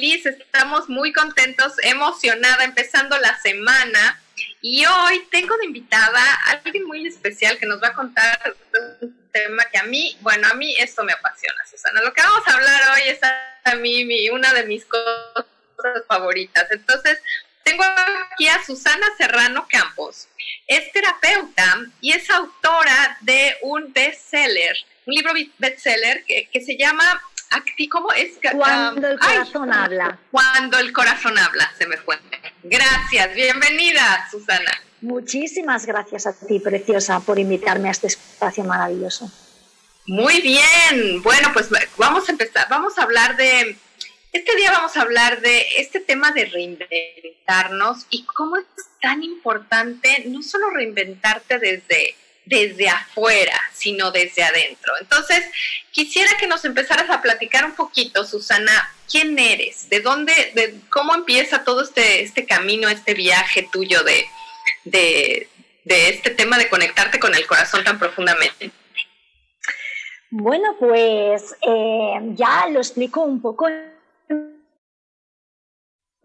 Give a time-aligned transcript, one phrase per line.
[0.00, 4.18] Feliz, estamos muy contentos, emocionada, empezando la semana.
[4.62, 8.56] Y hoy tengo de invitada a alguien muy especial que nos va a contar
[9.02, 12.00] un tema que a mí, bueno, a mí esto me apasiona, Susana.
[12.00, 15.44] Lo que vamos a hablar hoy es a mí mi, una de mis cosas
[16.08, 16.66] favoritas.
[16.70, 17.18] Entonces,
[17.62, 20.28] tengo aquí a Susana Serrano Campos.
[20.66, 27.22] Es terapeuta y es autora de un bestseller, un libro bestseller que, que se llama
[27.90, 28.38] ¿Cómo es?
[28.52, 30.18] Cuando el corazón habla.
[30.30, 32.18] Cuando el corazón habla, se me fue.
[32.62, 34.70] Gracias, bienvenida, Susana.
[35.00, 39.30] Muchísimas gracias a ti, preciosa, por invitarme a este espacio maravilloso.
[40.06, 43.76] Muy bien, bueno, pues vamos a empezar, vamos a hablar de,
[44.32, 48.64] este día vamos a hablar de este tema de reinventarnos y cómo es
[49.00, 52.14] tan importante no solo reinventarte desde
[52.44, 54.92] desde afuera, sino desde adentro.
[55.00, 55.44] Entonces,
[55.90, 61.14] quisiera que nos empezaras a platicar un poquito, Susana, quién eres, de dónde, de cómo
[61.14, 64.26] empieza todo este, este camino, este viaje tuyo de,
[64.84, 65.48] de,
[65.84, 68.70] este tema de conectarte con el corazón tan profundamente.
[70.30, 73.68] Bueno, pues eh, ya lo explico un poco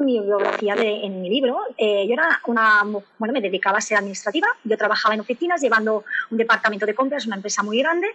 [0.05, 1.59] mi biografía de, en mi libro.
[1.77, 6.03] Eh, yo era una, bueno, me dedicaba a ser administrativa, yo trabajaba en oficinas llevando
[6.31, 8.07] un departamento de compras, una empresa muy grande.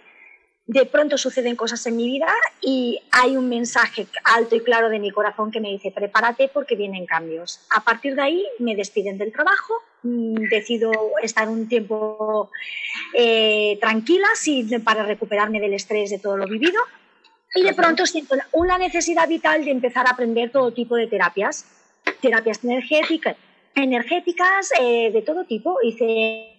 [0.67, 2.27] De pronto suceden cosas en mi vida
[2.61, 6.75] y hay un mensaje alto y claro de mi corazón que me dice, prepárate porque
[6.75, 7.59] vienen cambios.
[7.75, 10.91] A partir de ahí me despiden del trabajo, mm, decido
[11.21, 12.51] estar un tiempo
[13.13, 14.27] eh, tranquila
[14.83, 16.79] para recuperarme del estrés de todo lo vivido
[17.53, 21.65] y de pronto siento una necesidad vital de empezar a aprender todo tipo de terapias,
[22.21, 23.35] terapias energéticas,
[23.75, 25.77] energéticas eh, de todo tipo.
[25.81, 26.55] Hice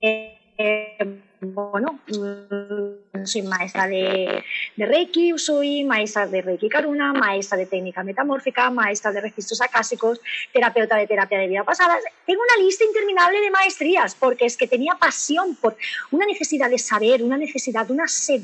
[0.00, 4.42] eh, bueno, mm, soy maestra de,
[4.76, 10.20] Reiki, soy maestra de Reiki Karuna, maestra de técnica metamórfica, maestra de registros acásicos,
[10.52, 11.98] terapeuta de terapia de vida pasada.
[12.24, 15.76] Tengo una lista interminable de maestrías porque es que tenía pasión por
[16.10, 18.40] una necesidad de saber, una necesidad, una sed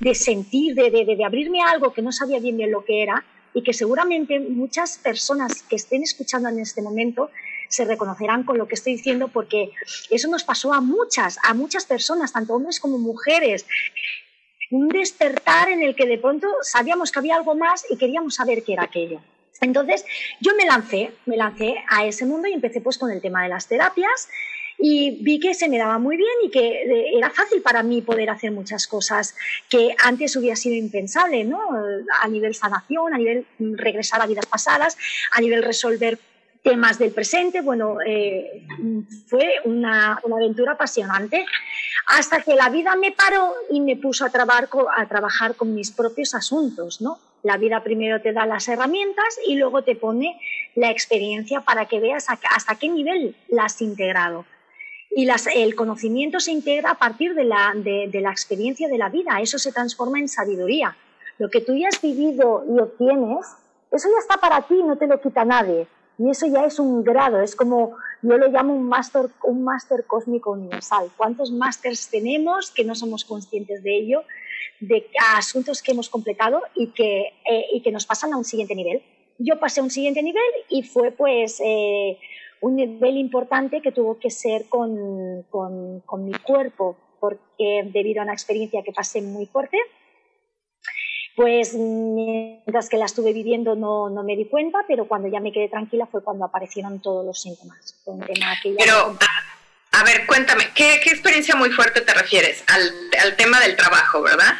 [0.00, 3.02] de, sentir, de, de, de abrirme a algo que no sabía bien bien lo que
[3.02, 3.24] era
[3.56, 7.30] y que seguramente muchas personas que estén escuchando en este momento
[7.70, 9.70] se reconocerán con lo que estoy diciendo porque
[10.10, 13.66] eso nos pasó a muchas, a muchas personas, tanto hombres como mujeres.
[14.70, 18.62] Un despertar en el que de pronto sabíamos que había algo más y queríamos saber
[18.62, 19.22] qué era aquello.
[19.62, 20.04] Entonces
[20.38, 23.48] yo me lancé, me lancé a ese mundo y empecé pues con el tema de
[23.48, 24.28] las terapias
[24.78, 28.02] y vi que se me daba muy bien y que eh, era fácil para mí
[28.02, 29.34] poder hacer muchas cosas
[29.68, 31.60] que antes hubiera sido impensable, ¿no?
[32.20, 34.96] A nivel sanación, a nivel regresar a vidas pasadas,
[35.32, 36.18] a nivel resolver
[36.62, 37.60] temas del presente.
[37.60, 38.66] Bueno, eh,
[39.28, 41.46] fue una, una, aventura apasionante
[42.06, 45.90] hasta que la vida me paró y me puso a, trabajar, a trabajar con mis
[45.90, 47.18] propios asuntos, ¿no?
[47.42, 50.40] La vida primero te da las herramientas y luego te pone
[50.74, 54.44] la experiencia para que veas hasta qué nivel la has integrado.
[55.10, 59.08] Y las, el conocimiento se integra a partir de la, de, la experiencia de la
[59.08, 60.96] vida, eso se transforma en sabiduría.
[61.38, 63.46] Lo que tú ya has vivido y obtienes,
[63.92, 65.86] eso ya está para ti, no te lo quita nadie.
[66.18, 70.04] Y eso ya es un grado, es como, yo lo llamo un máster un máster
[70.06, 71.10] cósmico universal.
[71.16, 74.22] ¿Cuántos másters tenemos que no somos conscientes de ello,
[74.80, 75.06] de
[75.36, 79.02] asuntos que hemos completado y que, eh, y que nos pasan a un siguiente nivel?
[79.38, 82.18] Yo pasé a un siguiente nivel y fue pues eh,
[82.66, 88.24] un nivel importante que tuvo que ser con, con, con mi cuerpo, porque debido a
[88.24, 89.78] una experiencia que pasé muy fuerte,
[91.36, 95.52] Pues mientras que la estuve viviendo no, no, me di cuenta, pero cuando ya me
[95.52, 97.94] quedé tranquila fue cuando aparecieron todos los síntomas.
[98.78, 99.16] pero,
[99.92, 102.64] a ver, cuéntame, ¿qué, experiencia muy fuerte te refieres?
[102.66, 102.82] Al,
[103.22, 104.54] al, tema del trabajo, ¿verdad?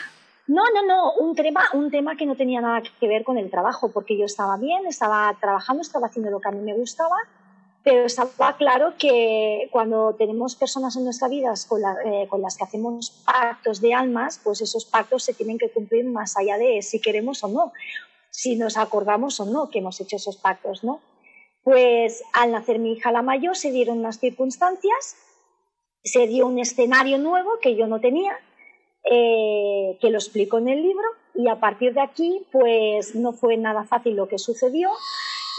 [0.46, 3.50] No, no, no, un tema, un tema que no tenía nada que ver con el
[3.50, 7.16] trabajo, porque yo estaba bien, estaba trabajando, estaba haciendo lo que a mí me gustaba
[7.86, 12.64] pero estaba claro que cuando tenemos personas en nuestra vida con, eh, con, las que
[12.64, 17.00] hacemos pactos de almas, pues esos pactos se tienen que cumplir más allá de si
[17.00, 17.72] queremos o no,
[18.28, 21.00] si nos acordamos o no que hemos hecho esos pactos, ¿no?
[21.62, 25.14] Pues al nacer mi hija la mayor se dieron unas circunstancias,
[26.02, 28.36] se dio un escenario nuevo que yo no tenía,
[29.04, 31.06] eh, que lo explico en el libro,
[31.36, 34.90] y a partir de aquí, pues no fue nada fácil lo que sucedió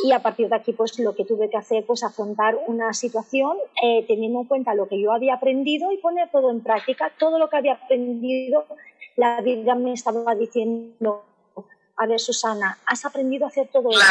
[0.03, 3.57] y a partir de aquí pues lo que tuve que hacer pues afrontar una situación
[3.83, 7.11] eh, teniendo en cuenta lo que yo había aprendido y poner todo en práctica.
[7.17, 8.65] Todo lo que había aprendido
[9.15, 11.23] la vida me estaba diciendo
[11.97, 14.05] a ver Susana has aprendido a hacer todo esto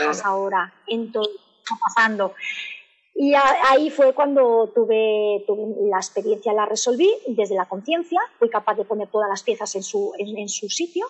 [0.00, 2.34] ¿cómo ahora en todo lo que está pasando
[3.14, 5.44] y ahí fue cuando tuve,
[5.90, 9.82] la experiencia, la resolví desde la conciencia, fui capaz de poner todas las piezas en
[9.82, 11.06] su, en su sitio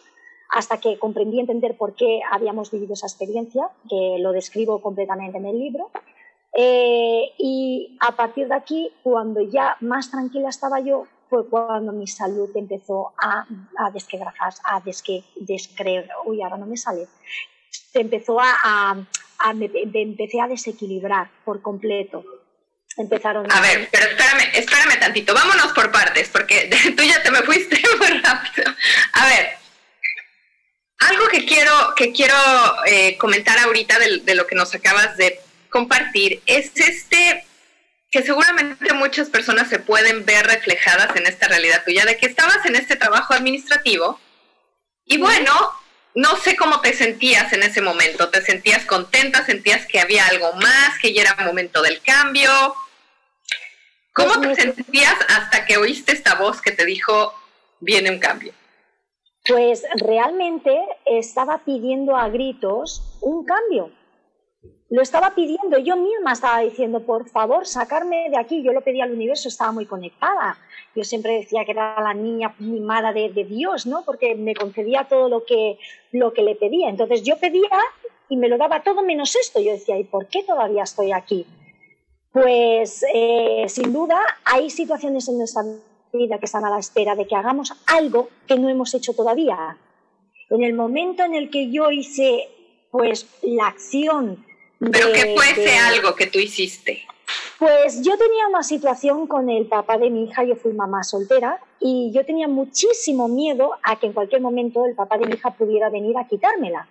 [0.50, 5.46] hasta que comprendí entender por qué habíamos vivido esa experiencia, que lo describo completamente en
[5.46, 5.90] el libro.
[6.52, 12.08] Eh, y a partir de aquí, cuando ya más tranquila estaba yo, fue cuando mi
[12.08, 13.46] salud empezó a,
[13.78, 17.06] a desquebrafar, a desque, descreer, uy, ahora no me sale,
[17.70, 18.96] se empezó a,
[19.38, 22.24] a, me, empecé a desequilibrar por completo.
[22.96, 23.56] Empezaron a...
[23.56, 27.80] a ver, pero espérame, espérame tantito, vámonos por partes, porque tú ya te me fuiste
[27.98, 28.72] muy rápido.
[29.12, 29.59] A ver,
[31.10, 32.34] algo que quiero, que quiero
[32.86, 37.44] eh, comentar ahorita de, lo que nos acabas de compartir es este
[38.10, 42.66] que seguramente muchas personas se pueden ver reflejadas en esta realidad tuya, de que estabas
[42.66, 44.20] en este trabajo administrativo
[45.04, 45.52] y bueno,
[46.14, 50.52] no sé cómo te sentías en ese momento, te sentías contenta, sentías que había algo
[50.54, 52.74] más, que ya era momento del cambio.
[54.12, 57.34] ¿Cómo pues te sentías hasta que oíste esta voz que te dijo,
[57.80, 58.52] viene un cambio?
[59.50, 63.90] Pues realmente estaba pidiendo a gritos un cambio.
[64.88, 68.62] Lo estaba pidiendo, yo misma estaba diciendo, por favor, sacarme de aquí.
[68.62, 70.56] Yo lo pedía al universo, estaba muy conectada.
[70.94, 74.04] Yo siempre decía que era la niña mimada de, de Dios, ¿no?
[74.04, 75.78] Porque me concedía todo lo que,
[76.12, 76.88] lo que le pedía.
[76.88, 77.80] Entonces yo pedía
[78.28, 79.60] y me lo daba todo menos esto.
[79.60, 81.46] Yo decía, ¿y por qué todavía estoy aquí?
[82.32, 85.62] Pues eh, sin duda hay situaciones en nuestra
[86.18, 89.76] vida que están a la espera de que hagamos algo que no hemos hecho todavía.
[90.48, 92.48] En el momento en el que yo hice
[92.90, 94.44] pues la acción
[94.80, 97.02] ¿Pero qué fue ese algo que tú hiciste?
[97.58, 101.60] Pues yo tenía una situación con el papá de mi hija, yo fui mamá soltera
[101.78, 105.50] y yo tenía muchísimo miedo a que en cualquier momento el papá de mi hija
[105.50, 106.88] pudiera venir a quitármela.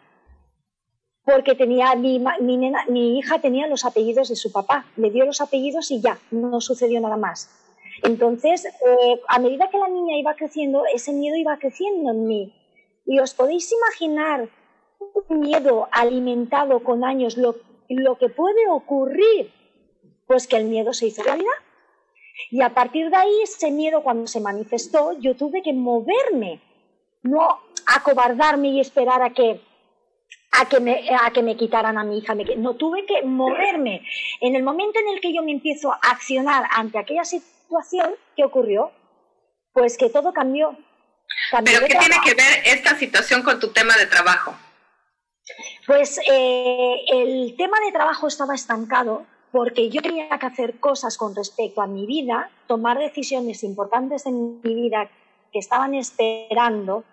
[1.25, 5.41] Porque tenía mi, mi, mi hija tenía los apellidos de su papá, le dio los
[5.41, 7.49] apellidos y ya, no sucedió nada más.
[8.03, 12.53] Entonces, eh, a medida que la niña iba creciendo, ese miedo iba creciendo en mí.
[13.05, 14.49] Y os podéis imaginar
[15.29, 17.55] un miedo alimentado con años, lo,
[17.89, 19.51] lo que puede ocurrir,
[20.27, 21.51] pues que el miedo se hizo realidad.
[22.51, 26.61] Y a partir de ahí, ese miedo cuando se manifestó, yo tuve que moverme,
[27.23, 29.61] no acobardarme y esperar a que
[30.51, 32.35] a que me, a que me quitaran a mi hija.
[32.57, 34.01] no tuve que moverme.
[34.41, 37.58] En el momento en el que yo me empiezo a accionar ante aquella situación,
[38.35, 38.91] ¿qué ocurrió?
[39.73, 40.77] Pues que todo cambió.
[41.63, 44.55] ¿Pero qué tiene que ver esta situación con tu tema de trabajo?
[45.85, 51.35] Pues eh, el tema de trabajo estaba estancado porque yo tenía que hacer cosas con
[51.35, 55.09] respecto a mi vida, tomar decisiones importantes en mi vida
[55.51, 57.03] que estaban esperando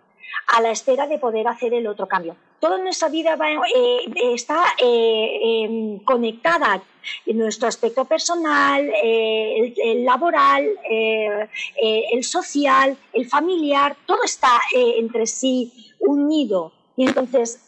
[0.46, 2.36] a la espera de poder hacer el otro cambio.
[2.60, 3.36] Toda nuestra vida
[3.74, 6.82] eh, está eh, em, conectada
[7.26, 16.72] nuestro aspecto personal, eh, el, laboral, el social, el familiar, todo está entre sí unido.
[16.96, 17.60] Y entonces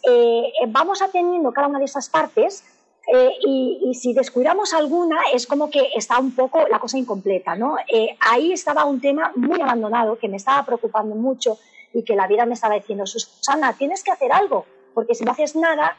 [0.69, 2.65] vamos atendiendo cada una de esas partes
[3.47, 7.55] y, y, si descuidamos alguna es como que está un poco la cosa incompleta.
[7.55, 7.77] ¿no?
[8.21, 11.59] ahí estaba un tema muy abandonado que me estaba preocupando mucho
[11.93, 15.33] y que la vida me estaba diciendo, Susana, tienes que hacer algo, porque si no
[15.33, 15.97] haces nada,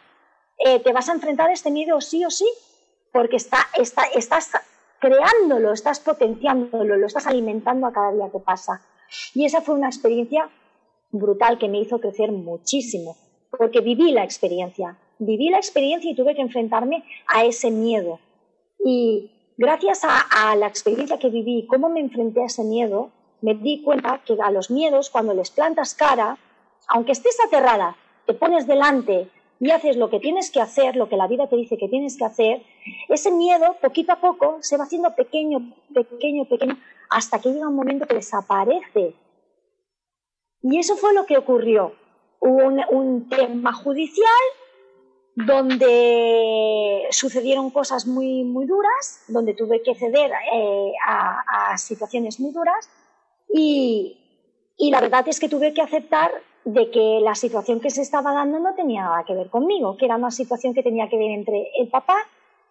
[0.57, 2.47] eh, te vas a enfrentar a este miedo sí o sí,
[3.11, 4.51] porque está, está, estás
[4.99, 8.81] creándolo, estás potenciándolo, lo estás alimentando a cada día que pasa.
[9.33, 10.49] Y esa fue una experiencia
[11.11, 13.15] brutal que me hizo crecer muchísimo,
[13.57, 18.19] porque viví la experiencia, viví la experiencia y tuve que enfrentarme a ese miedo.
[18.83, 23.55] Y gracias a, a la experiencia que viví, cómo me enfrenté a ese miedo, me
[23.55, 26.37] di cuenta que a los miedos, cuando les plantas cara,
[26.87, 29.29] aunque estés aterrada, te pones delante
[29.59, 32.17] y haces lo que tienes que hacer, lo que la vida te dice que tienes
[32.17, 32.63] que hacer,
[33.09, 36.77] ese miedo poquito a poco se va haciendo pequeño, pequeño, pequeño,
[37.09, 39.15] hasta que llega un momento que desaparece.
[40.61, 41.93] Y eso fue lo que ocurrió.
[42.39, 44.29] Hubo un, tema judicial
[45.35, 52.89] donde sucedieron cosas muy, muy duras, donde tuve que ceder eh, a, situaciones muy duras
[53.53, 54.17] y,
[54.77, 56.31] y la verdad es que tuve que aceptar
[56.65, 60.05] de que la situación que se estaba dando no tenía nada que ver conmigo, que
[60.05, 62.17] era una situación que tenía que ver entre el papá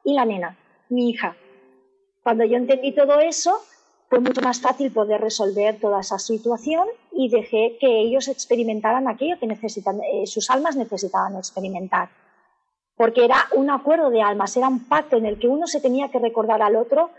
[0.04, 0.56] y la nena,
[0.88, 1.36] mi hija.
[2.22, 3.58] Cuando yo entendí todo eso,
[4.08, 9.38] fue mucho más fácil poder resolver toda esa situación y dejé que ellos experimentaran aquello
[9.38, 12.10] que necesitan, eh, sus almas necesitaban experimentar.
[12.96, 16.10] Porque era un acuerdo de almas, era un pacto en el que uno se tenía
[16.10, 17.10] que recordar al otro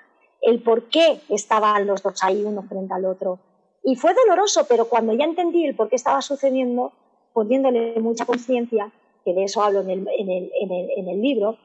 [0.42, 3.40] el por qué estaban los dos ahí uno frente al otro
[3.84, 6.92] y fue doloroso, pero cuando ya entendí el por qué estaba sucediendo,
[7.34, 8.92] poniéndole mucha conciencia,
[9.24, 10.52] que de eso hablo en el, en, el,
[10.98, 11.58] en, el, libro,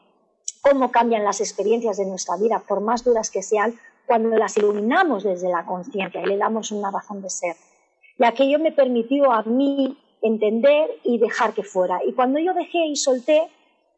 [0.62, 3.74] cómo cambian las experiencias de nuestra vida, por más duras que sean,
[4.06, 7.56] cuando las iluminamos desde la conciencia y le damos una razón de ser.
[8.18, 12.00] Y aquello me permitió a mí entender y dejar que fuera.
[12.06, 13.48] Y cuando yo dejé y solté,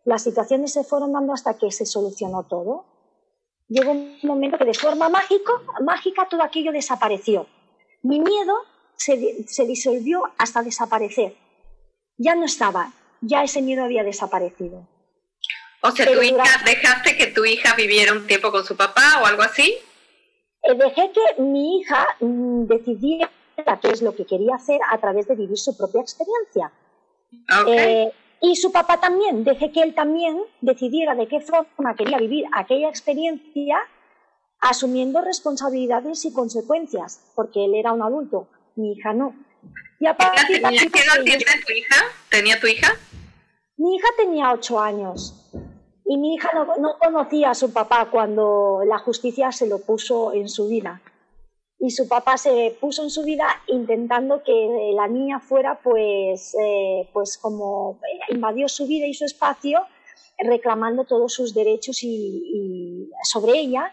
[0.04, 2.84] las situaciones se fueron dando hasta que se solucionó todo.
[3.68, 7.46] Llegó un momento que de forma mágico, mágica todo aquello desapareció.
[8.06, 8.54] Mi miedo
[8.94, 11.34] se, se disolvió hasta desaparecer.
[12.16, 14.86] Ya no estaba, ya ese miedo había desaparecido.
[15.82, 19.26] O sea, tu hija, ¿dejaste que tu hija viviera un tiempo con su papá o
[19.26, 19.76] algo así?
[20.62, 23.30] Eh, dejé que mi hija mm, decidiera
[23.82, 26.72] qué es lo que quería hacer a través de vivir su propia experiencia.
[27.66, 32.44] Eh, y su papá también, dejé que él también decidiera de qué forma quería vivir
[32.52, 33.80] aquella experiencia
[34.68, 39.34] asumiendo responsabilidades y consecuencias, porque él era un adulto, mi hija no.
[39.98, 40.70] Y aparte, ¿Qué edad
[41.24, 41.96] tiene tu hija?
[42.28, 42.94] ¿Tenía tu hija?
[43.78, 45.34] Mi hija tenía ocho años
[46.04, 50.32] y mi hija no, no, conocía a su papá cuando la justicia se lo puso
[50.32, 51.02] en su vida.
[51.78, 57.08] Y su papá se puso en su vida intentando que la niña fuera, pues, eh,
[57.12, 59.80] pues como invadió su vida y su espacio,
[60.38, 63.92] reclamando todos sus derechos y, y sobre ella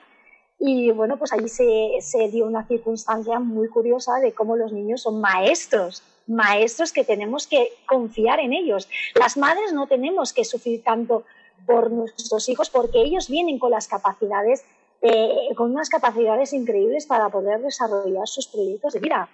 [0.66, 5.20] y bueno, pues allí se, dio una circunstancia muy curiosa de cómo los niños son
[5.20, 8.88] maestros, maestros que tenemos que confiar en ellos.
[9.14, 11.26] Las madres no tenemos que sufrir tanto
[11.66, 14.64] por nuestros hijos porque ellos vienen con las capacidades,
[15.02, 19.28] eh, con unas capacidades increíbles para poder desarrollar sus proyectos de vida.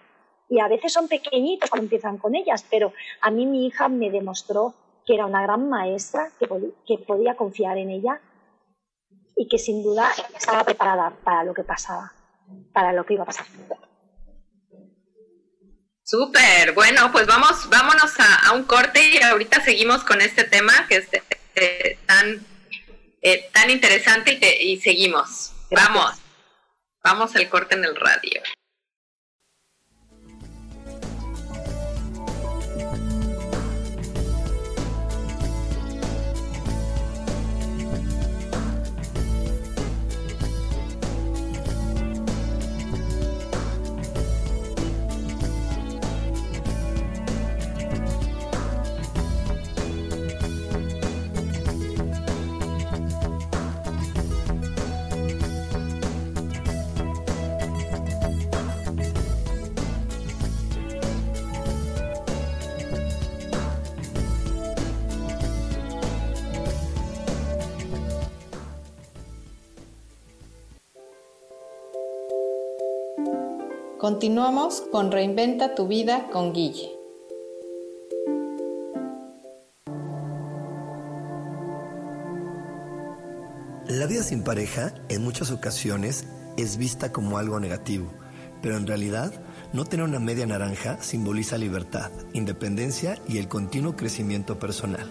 [0.50, 4.10] Y a veces son pequeñitos cuando empiezan con ellas, pero a mí mi hija me
[4.10, 4.74] demostró
[5.06, 8.20] que era una gran maestra, que podía confiar en ella
[9.40, 12.12] y que sin duda estaba preparada para lo que pasaba,
[12.74, 13.46] para lo que iba a pasar.
[16.04, 20.98] Súper, bueno, pues vamos, vámonos a, un corte y ahorita seguimos con este tema que
[20.98, 21.08] es
[21.56, 22.46] eh, tan,
[23.22, 25.54] eh, tan interesante y, y seguimos.
[25.72, 26.18] Vamos,
[27.02, 28.42] vamos al corte en el radio.
[74.10, 76.90] Continuamos con Reinventa tu vida con Guille.
[83.88, 86.26] La vida sin pareja en muchas ocasiones
[86.58, 88.12] es vista como algo negativo,
[88.64, 89.32] pero en realidad
[89.74, 95.08] no tener una media naranja simboliza libertad, independencia y el continuo crecimiento personal.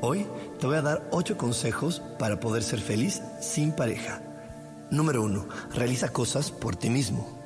[0.00, 0.26] Hoy
[0.58, 4.20] te voy a dar 8 consejos para poder ser feliz sin pareja.
[4.90, 5.46] Número 1.
[5.76, 7.45] Realiza cosas por ti mismo.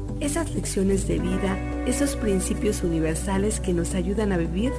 [0.21, 4.71] esas lecciones de vida, esos principios universales que nos ayudan a vivir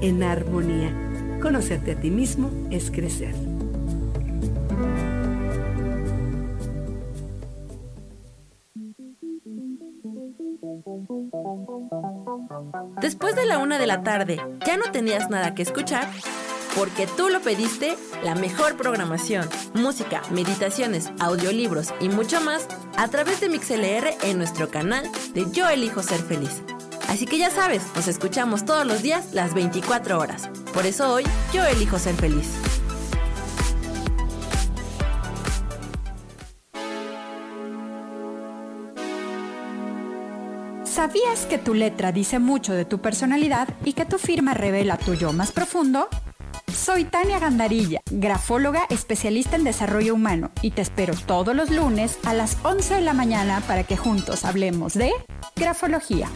[0.00, 0.94] en armonía.
[1.42, 3.34] Conocerte a ti mismo es crecer.
[13.00, 16.06] Después de la una de la tarde, ¿ya no tenías nada que escuchar?
[16.76, 22.68] Porque tú lo pediste, la mejor programación, música, meditaciones, audiolibros y mucho más
[23.00, 26.62] a través de MixLR en nuestro canal de Yo Elijo Ser Feliz.
[27.08, 30.50] Así que ya sabes, nos escuchamos todos los días las 24 horas.
[30.74, 32.46] Por eso hoy yo elijo ser feliz.
[40.84, 45.14] ¿Sabías que tu letra dice mucho de tu personalidad y que tu firma revela tu
[45.14, 46.10] yo más profundo?
[46.82, 52.32] Soy Tania Gandarilla, grafóloga especialista en desarrollo humano y te espero todos los lunes a
[52.32, 55.12] las 11 de la mañana para que juntos hablemos de
[55.56, 56.30] grafología.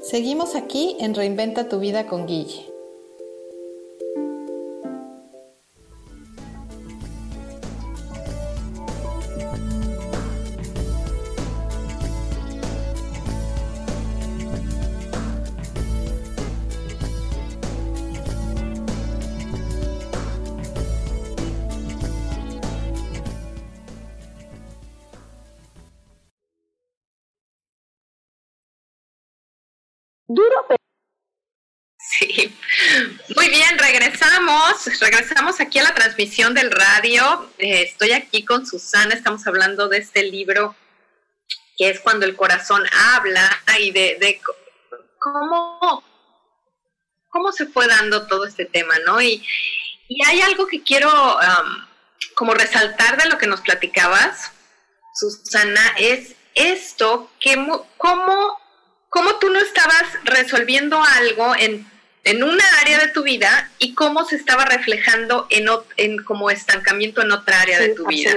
[0.00, 2.67] Seguimos aquí en Reinventa tu vida con Guille.
[36.18, 37.48] Transmisión del radio.
[37.58, 39.14] Eh, estoy aquí con Susana.
[39.14, 40.74] Estamos hablando de este libro
[41.76, 42.82] que es cuando el corazón
[43.14, 44.40] habla y de,
[45.20, 46.02] cómo,
[47.28, 49.22] cómo se fue dando todo este tema, ¿no?
[49.22, 49.46] Y,
[50.26, 51.10] hay algo que quiero
[52.34, 54.50] como resaltar de lo que nos platicabas,
[55.14, 57.54] Susana, es esto, que,
[57.96, 58.58] cómo
[59.10, 61.88] cómo tú no estabas resolviendo algo en,
[62.24, 67.22] en una área de tu vida y cómo se estaba reflejando en, en como estancamiento
[67.22, 68.32] en otra área de tu vida.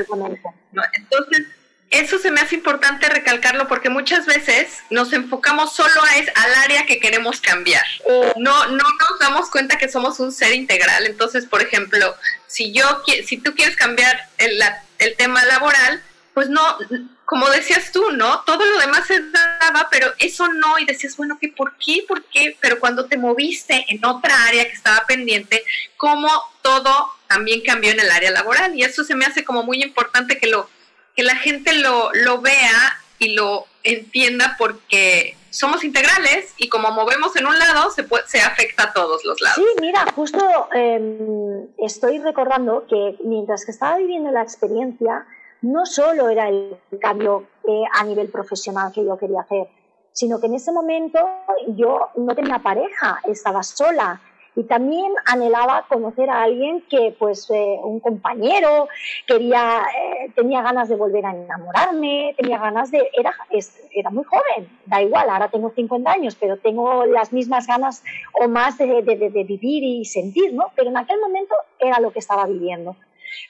[0.93, 1.47] Entonces,
[1.91, 6.53] eso se me hace importante recalcarlo porque muchas veces nos enfocamos solo a es, al
[6.63, 7.83] área que queremos cambiar.
[8.37, 11.05] No, no nos damos cuenta que somos un ser integral.
[11.05, 12.15] Entonces, por ejemplo,
[12.47, 12.85] si yo
[13.25, 14.57] si tú quieres cambiar el,
[14.99, 16.01] el tema laboral,
[16.33, 16.77] pues no,
[17.31, 18.41] como decías tú, ¿no?
[18.41, 22.03] Todo lo demás se daba, pero eso no, y decías, bueno, ¿qué, ¿por qué?
[22.05, 22.57] ¿Por qué?
[22.59, 25.63] Pero cuando te moviste en otra área que estaba pendiente,
[25.95, 26.27] como
[26.61, 30.39] todo también cambió en el área laboral, y eso se me hace como muy importante
[30.39, 30.69] que lo
[31.15, 37.33] que la gente lo, lo vea y lo entienda porque somos integrales y como movemos
[37.37, 39.55] en un lado, se, puede, se afecta a todos los lados.
[39.55, 45.25] Sí, mira, justo em, estoy recordando que mientras que estaba viviendo la experiencia,
[45.61, 49.67] no solo era el cambio eh, a nivel profesional que yo quería hacer,
[50.11, 51.19] sino que en ese momento
[51.67, 54.21] yo no tenía pareja, estaba sola
[54.55, 58.89] y también anhelaba conocer a alguien que, pues, eh, un compañero,
[59.25, 63.33] quería, eh, tenía ganas de volver a enamorarme, tenía ganas de, era,
[63.91, 68.49] era muy joven, da igual, ahora tengo 50 años, pero tengo las mismas ganas o
[68.49, 70.71] más de, de, de vivir y sentir, ¿no?
[70.75, 72.97] Pero en aquel momento era lo que estaba viviendo.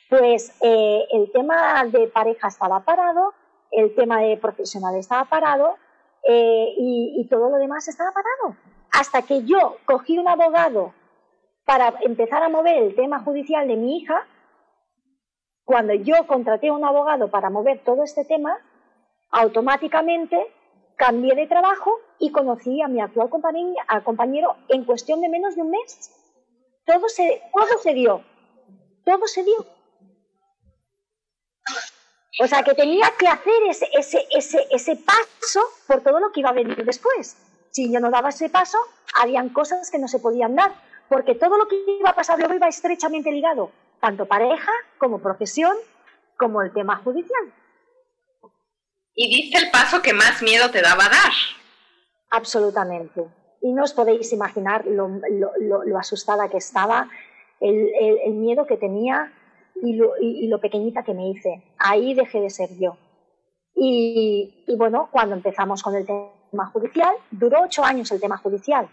[0.10, 3.34] Pues eh, el tema de pareja estaba parado,
[3.72, 5.78] el tema de profesional estaba parado
[6.28, 8.58] eh, y, todo lo demás estaba parado.
[8.92, 10.94] Hasta que yo cogí un abogado
[11.66, 14.28] para empezar a mover el tema judicial de mi hija,
[15.64, 18.58] cuando yo contraté a un abogado para mover todo este tema,
[19.30, 20.54] automáticamente
[20.98, 25.72] cambié de trabajo y conocí a mi actual compañero, en cuestión de menos de un
[25.72, 26.12] mes.
[26.86, 28.24] Todo se, todo se dio
[29.12, 29.66] todo se dio.
[32.40, 36.40] O sea, que tenía que hacer ese, ese, ese, ese paso por todo lo que
[36.40, 37.36] iba a venir después.
[37.72, 38.78] Si yo no daba ese paso,
[39.14, 40.74] habían cosas que no se podían dar,
[41.10, 45.76] porque todo lo que iba a pasar luego iba estrechamente ligado, tanto pareja como profesión,
[46.38, 47.54] como el tema judicial.
[49.14, 51.34] Y diste el paso que más miedo te daba dar.
[52.30, 53.28] Absolutamente.
[53.62, 55.10] Y no os podéis imaginar lo,
[55.60, 57.10] lo, lo asustada que estaba
[57.62, 59.32] el, miedo que tenía
[59.82, 61.64] y lo, pequeñita que me hice.
[61.78, 62.98] Ahí dejé de ser yo.
[63.76, 68.88] Y, bueno, cuando empezamos con el tema judicial, duró ocho años el tema judicial.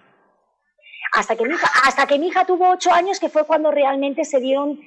[1.13, 4.25] Hasta que mi hija, hasta que mi hija tuvo ocho años, que fue cuando realmente
[4.25, 4.81] se dieron,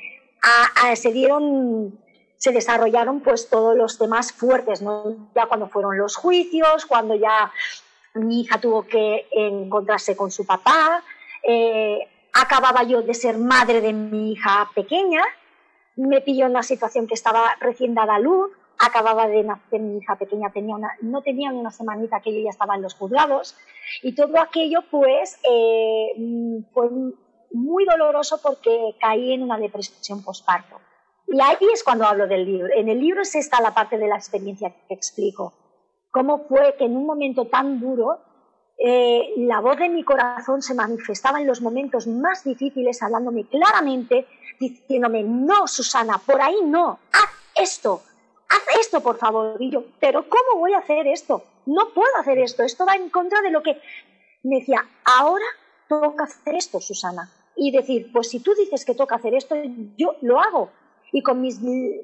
[0.96, 2.00] se dieron,
[2.38, 5.30] se desarrollaron pues todos los temas fuertes, ¿no?
[5.36, 7.52] Ya cuando fueron los juicios, cuando ya
[8.13, 11.04] mi hija tuvo que encontrarse con su papá,
[11.44, 15.24] eh, acababa yo de ser madre de mi hija pequeña,
[15.96, 19.98] me pilló en una situación que estaba recién dada a luz, acababa de nacer mi
[19.98, 23.56] hija pequeña, tenía una, no tenía una semanita que ella ya estaba en los juzgados
[24.02, 26.89] y todo aquello pues eh, fue
[27.52, 30.78] muy doloroso porque caí en una depresión postparto.
[31.28, 32.67] Y ahí es cuando hablo del libro.
[32.74, 35.54] En el libro es esta la parte de la experiencia que explico.
[36.10, 38.20] Cómo fue que en un momento tan duro
[38.84, 44.26] eh, la voz de mi corazón se manifestaba en los momentos más difíciles, hablándome claramente,
[44.60, 48.02] diciéndome, no, Susana, por ahí no, haz esto,
[48.50, 49.58] haz esto, por favor.
[49.60, 51.44] Y yo, pero ¿cómo voy a hacer esto?
[51.67, 53.80] No puedo hacer esto, esto va en contra de lo que...
[54.41, 55.46] Me decía, ahora
[55.88, 57.30] toca hacer esto, Susana.
[57.56, 59.56] Y decir, pues si tú dices que toca hacer esto,
[59.96, 60.72] yo lo hago.
[61.12, 61.52] Y con mi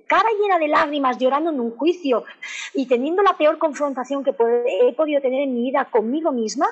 [0.06, 2.26] cara llena de lágrimas, llorando en un juicio
[2.74, 6.68] y teniendo la peor confrontación que he podido tener en mi vida conmigo misma,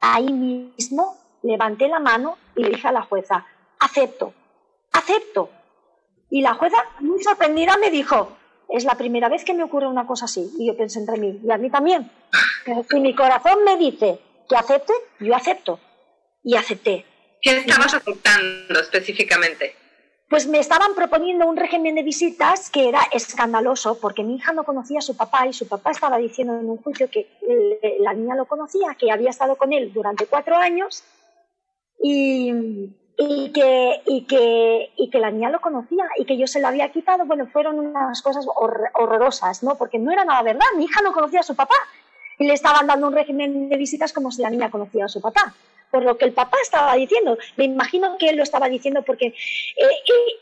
[0.00, 3.46] ahí mismo levanté la mano y le dije a la jueza,
[3.78, 4.34] acepto,
[4.92, 5.50] acepto.
[6.30, 8.36] Y la jueza, muy sorprendida, me dijo,
[8.68, 10.50] es la primera vez que me ocurre una cosa así.
[10.58, 12.10] Y yo pensé entre mí, y a mí también.
[12.90, 15.78] Si mi corazón me dice que acepte, yo acepto.
[16.42, 17.04] Y acepté.
[17.40, 19.76] ¿Qué estabas aceptando específicamente?
[20.32, 24.64] Pues me estaban proponiendo un régimen de visitas que era escandaloso porque mi hija no
[24.64, 27.28] conocía a su papá y su papá estaba diciendo en un juicio que
[28.00, 31.04] la niña lo conocía, que había estado con él durante cuatro años
[32.02, 32.50] y,
[33.52, 38.22] que la niña lo conocía y que yo se lo había quitado, bueno, fueron unas
[38.22, 38.46] cosas
[38.94, 39.76] horrorosas, ¿no?
[39.76, 41.76] Porque no era nada verdad, mi hija no conocía a su papá
[42.38, 45.20] y le estaban dando un régimen de visitas como si la niña conocía a su
[45.20, 45.54] papá,
[45.92, 47.38] por lo que el papá estaba diciendo.
[47.56, 49.90] Me imagino que él lo estaba diciendo porque eh,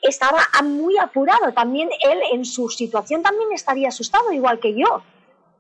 [0.00, 5.02] estaba muy apurado, también él en su situación también estaría asustado, igual que yo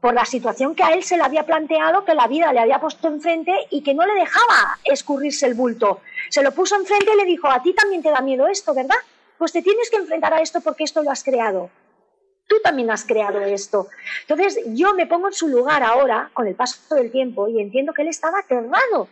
[0.00, 2.80] por la situación que a él se le había planteado, que la vida le había
[2.80, 6.00] puesto enfrente y que no le dejaba escurrirse el bulto.
[6.30, 8.96] Se lo puso enfrente y le dijo, a ti también te da miedo esto, ¿verdad?
[9.36, 11.68] Pues te tienes que enfrentar a esto porque esto lo has creado.
[12.46, 13.88] Tú también has creado esto.
[14.26, 17.92] Entonces yo me pongo en su lugar ahora, con el paso del tiempo, y entiendo
[17.92, 19.08] que él estaba aterrado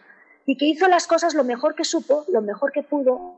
[0.48, 3.34] y que hizo las cosas lo mejor que supo, lo mejor que pudo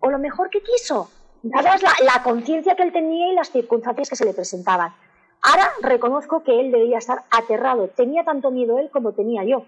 [0.00, 1.08] o lo mejor que quiso,
[1.44, 4.92] dadas la, la conciencia que él tenía y las circunstancias que se le presentaban.
[5.40, 7.86] Ahora reconozco que él debía estar aterrado.
[7.86, 9.66] Tenía tanto miedo él como tenía yo.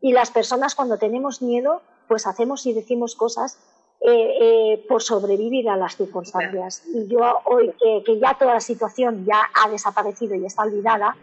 [0.00, 3.58] Y las personas cuando tenemos miedo, pues hacemos y decimos cosas
[4.00, 6.84] eh, eh, por sobrevivir a las circunstancias.
[6.94, 11.18] Y yo hoy que, ya toda la situación ya ha desaparecido y está olvidada,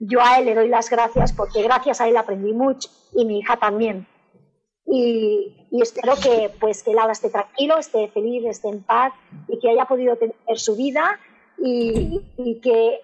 [0.00, 3.38] yo a él le doy las gracias porque gracias a él aprendí mucho y mi
[3.38, 4.08] hija también.
[4.86, 9.12] Y, espero que pues que él ahora esté tranquilo, esté feliz, esté en paz
[9.48, 11.18] y que haya podido tener su vida
[11.58, 13.00] y, y que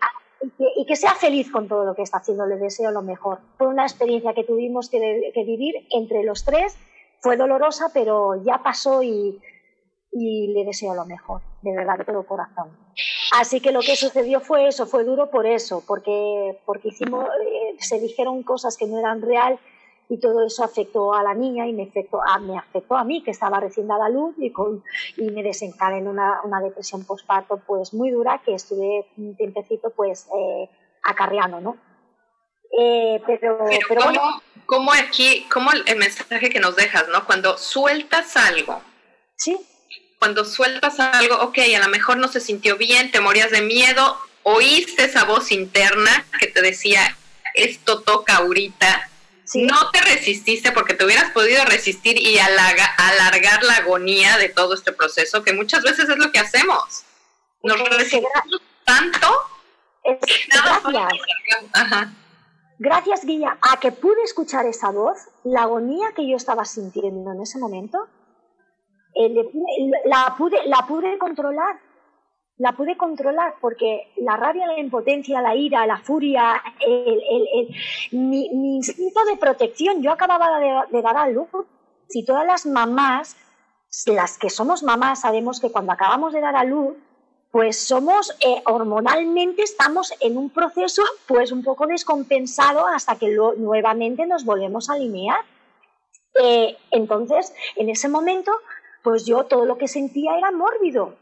[0.77, 3.41] y que, sea feliz con todo lo que está haciendo, le deseo lo mejor.
[3.59, 4.99] Fue una experiencia que tuvimos que,
[5.45, 6.77] vivir entre los tres,
[7.21, 9.39] fue dolorosa, pero ya pasó y,
[10.13, 12.71] le deseo lo mejor, de verdad, de todo corazón.
[13.39, 17.77] Así que lo que sucedió fue eso, fue duro por eso, porque, porque hicimos, eh,
[17.79, 19.59] se dijeron cosas que no eran real
[20.11, 23.23] y todo eso afectó a la niña y me afectó a, me afectó a mí,
[23.23, 24.83] que estaba recién dada luz y, con,
[25.17, 30.27] y me desencadenó una, una depresión postparto pues muy dura que estuve un tiempecito pues
[30.37, 30.69] eh,
[31.05, 31.77] acarreando, ¿no?
[32.77, 34.03] Eh, pero, pero,
[34.67, 37.25] ¿cómo, aquí, cómo el mensaje que nos dejas, ¿no?
[37.25, 38.81] Cuando sueltas algo.
[39.37, 39.59] Sí.
[40.19, 44.17] Cuando sueltas algo, ok, a lo mejor no se sintió bien, te morías de miedo,
[44.43, 47.17] oíste esa voz interna que te decía,
[47.55, 49.10] esto toca ahorita,
[49.55, 54.93] no te resististe porque te hubieras podido resistir y alargar la agonía de todo este
[54.93, 57.05] proceso, que muchas veces es lo que hacemos.
[57.63, 58.31] Nos resistimos
[58.85, 59.29] tanto.
[60.85, 62.09] gracias.
[62.79, 67.43] Gracias, Guilla, a que pude escuchar esa voz, la agonía que yo estaba sintiendo en
[67.43, 68.09] ese momento,
[69.15, 69.35] eh,
[70.07, 71.79] la, pude, la pude controlar
[72.61, 76.63] la pude controlar porque la rabia, la impotencia, la ira, la furia,
[78.13, 81.49] mi, instinto de protección, yo acababa de, dar a luz.
[82.11, 83.39] Si todas las mamás,
[84.05, 86.99] las que somos mamás, sabemos que cuando acabamos de dar a luz,
[87.51, 94.27] pues somos eh, hormonalmente estamos en un proceso pues un poco descompensado hasta que nuevamente
[94.27, 95.41] nos volvemos a alinear.
[96.43, 98.53] Eh, entonces, en ese momento
[99.03, 101.15] pues yo todo lo que sentía era mórbido,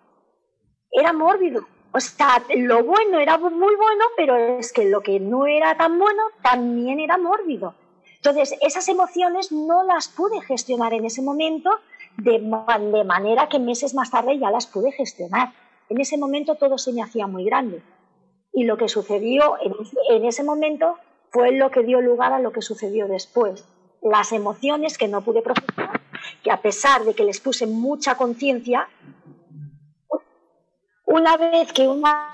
[0.93, 1.67] era mórbido.
[1.93, 5.99] O sea, lo bueno era muy bueno, pero es que lo que no era tan
[5.99, 7.75] bueno también era mórbido.
[8.17, 11.71] Entonces, esas emociones no las pude gestionar en ese momento,
[12.17, 15.53] de, de manera que meses más tarde ya las pude gestionar.
[15.89, 17.83] En ese momento todo se me hacía muy grande.
[18.53, 19.57] Y lo que sucedió
[20.11, 20.97] en, ese momento
[21.31, 23.65] fue lo que dio lugar a lo que sucedió después.
[24.03, 26.01] Las emociones que no pude procesar,
[26.43, 28.89] que a pesar de que les puse mucha conciencia,
[31.09, 32.31] una vez que una,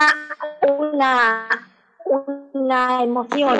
[0.62, 1.48] una,
[2.52, 3.58] una emoción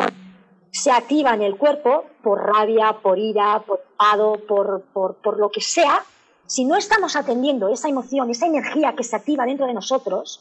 [0.72, 5.50] se activa en el cuerpo, por rabia, por ira, por enfado, por, por, por lo
[5.50, 6.05] que sea,
[6.46, 10.40] si no estamos atendiendo esa emoción, esa energía que se activa dentro de nosotros,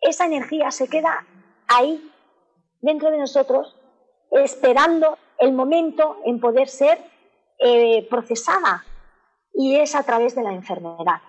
[0.00, 1.26] esa energía se queda
[1.68, 2.10] ahí,
[2.80, 3.76] dentro de nosotros,
[4.30, 6.98] esperando el momento en poder ser
[7.58, 8.84] eh, procesada.
[9.52, 11.20] Y es a través de la enfermedad.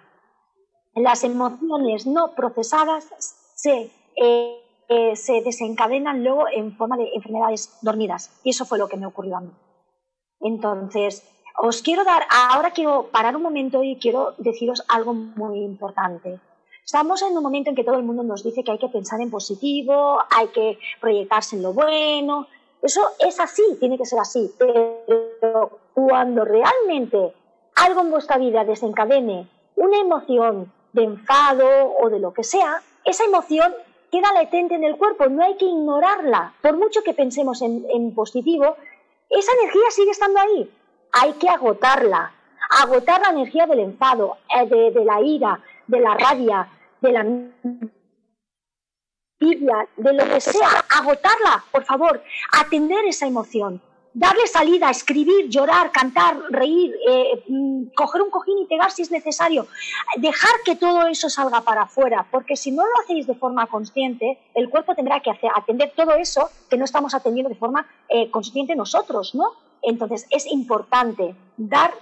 [0.95, 3.05] Las emociones no procesadas
[3.55, 8.31] se, eh, eh, se desencadenan luego en forma de enfermedades dormidas.
[8.43, 9.51] Y eso fue lo que me ocurrió a mí.
[10.39, 11.27] Entonces,
[11.57, 16.39] os quiero dar, ahora quiero parar un momento y quiero deciros algo muy importante.
[16.85, 19.19] Estamos en un momento en que todo el mundo nos dice que hay que pensar
[19.19, 22.47] en positivo, hay que proyectarse en lo bueno.
[22.81, 24.51] Eso es así, tiene que ser así.
[24.57, 27.33] Pero cuando realmente
[27.75, 31.67] algo en vuestra vida desencadene una emoción de enfado
[31.99, 33.73] o de lo que sea, esa emoción
[34.11, 36.53] queda latente en el cuerpo, no hay que ignorarla.
[36.61, 38.77] Por mucho que pensemos en, positivo,
[39.29, 40.71] esa energía sigue estando ahí.
[41.11, 42.31] Hay que agotarla,
[42.81, 46.67] agotar la energía del enfado, eh, de la ira, de la rabia,
[47.01, 47.23] de la
[49.39, 53.81] de lo que sea, agotarla, por favor, atender esa emoción,
[54.15, 59.11] darle salida, escribir, llorar, cantar, reír, eh, mm, coger un cojín y pegar si es
[59.11, 59.67] necesario,
[60.15, 64.39] dejar que todo eso salga para afuera, porque si no lo hacéis de forma consciente,
[64.53, 68.31] el cuerpo tendrá que hacer, atender todo eso que no estamos atendiendo de forma eh,
[68.31, 69.51] consciente nosotros, ¿no?
[69.81, 71.93] Entonces es importante dar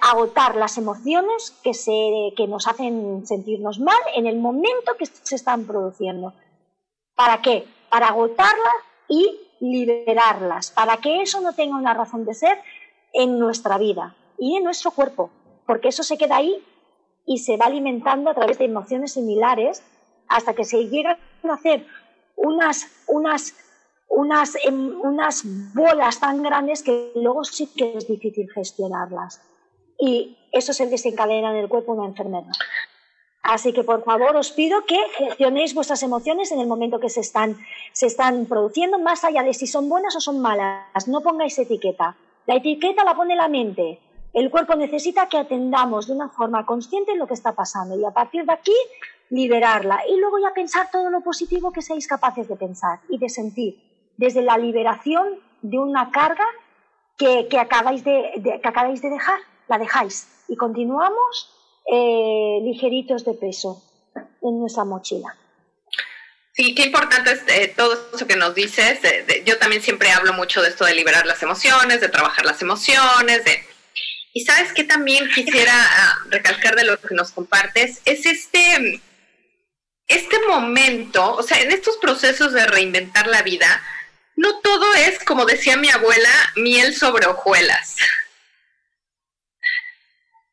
[0.00, 5.34] agotar las emociones que, se, que nos hacen sentirnos mal en el momento que se
[5.34, 6.32] están produciendo.
[7.14, 7.66] ¿Para qué?
[7.90, 8.72] Para agotarlas
[9.08, 12.58] y liberarlas, para que eso no tenga una razón de ser
[13.12, 15.30] en nuestra vida y en nuestro cuerpo,
[15.66, 16.62] porque eso se queda ahí
[17.24, 19.84] y se va alimentando a través de emociones similares
[20.28, 21.86] hasta que se llegan a hacer
[22.34, 23.54] unas, unas,
[24.08, 29.40] unas, em, unas bolas tan grandes que luego sí que es difícil gestionarlas
[29.96, 32.52] y eso se desencadena en el cuerpo una enfermedad.
[33.42, 37.20] Así que por favor os pido que gestionéis vuestras emociones en el momento que se
[37.20, 37.58] están,
[37.92, 41.08] se están produciendo, más allá de si son buenas o son malas.
[41.08, 42.16] No pongáis etiqueta.
[42.46, 43.98] La etiqueta la pone la mente.
[44.32, 48.12] El cuerpo necesita que atendamos de una forma consciente lo que está pasando y a
[48.12, 48.74] partir de aquí
[49.28, 53.28] liberarla y luego ya pensar todo lo positivo que seáis capaces de pensar y de
[53.28, 53.82] sentir
[54.16, 56.46] desde la liberación de una carga
[57.16, 63.82] que, acabáis, de, que acabáis de dejar la dejáis y continuamos eh, ligeritos de peso
[64.42, 65.36] en nuestra mochila.
[66.54, 69.00] Sí, qué importante es eh, todo eso que nos dices.
[69.46, 73.44] yo también siempre hablo mucho de esto de liberar las emociones, de trabajar las emociones,
[73.44, 73.64] de...
[74.34, 79.02] Y sabes que también quisiera ah, recalcar de lo que nos compartes, es este,
[80.08, 83.82] este momento, o sea, en estos procesos de reinventar la vida,
[84.36, 87.96] no todo es, como decía mi abuela, miel sobre hojuelas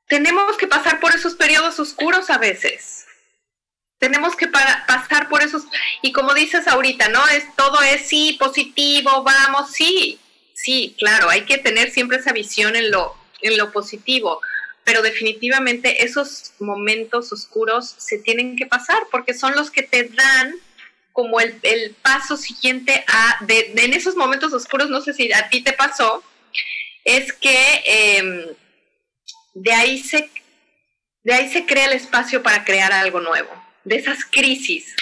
[0.09, 3.05] tenemos que pasar por esos periodos oscuros a veces.
[3.99, 5.63] Tenemos que pasar por esos,
[6.01, 7.25] y como dices ahorita, ¿no?
[7.27, 10.19] Es todo es sí, positivo, vamos, sí,
[10.53, 14.41] sí, claro, hay que tener siempre esa visión en lo, en lo positivo,
[14.83, 20.55] pero definitivamente esos momentos oscuros se tienen que pasar porque son los que te dan
[21.11, 25.61] como el, paso siguiente a, de, en esos momentos oscuros, no sé si a ti
[25.61, 26.23] te pasó,
[27.03, 27.83] es que...
[27.85, 28.55] Em,
[29.59, 30.31] de ahí se,
[31.23, 33.49] de ahí se crea el espacio para crear algo nuevo,
[33.83, 34.95] de esas crisis.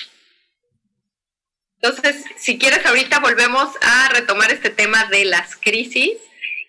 [1.80, 6.18] Entonces, si quieres, ahorita volvemos a retomar este tema de las crisis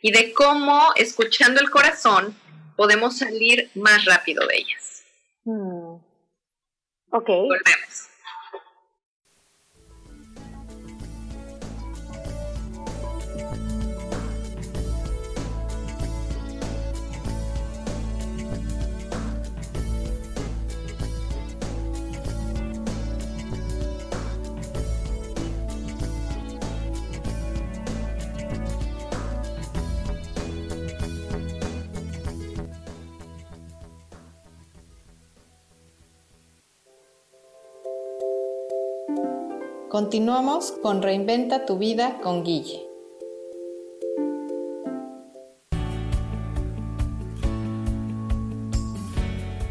[0.03, 2.37] y de cómo, escuchando el corazón,
[2.77, 5.03] podemos salir más rápido de ellas.
[5.45, 5.95] Mm.
[7.11, 7.29] Ok.
[7.29, 8.09] Volvemos.
[39.91, 42.87] Continuamos con Reinventa tu vida con Guille.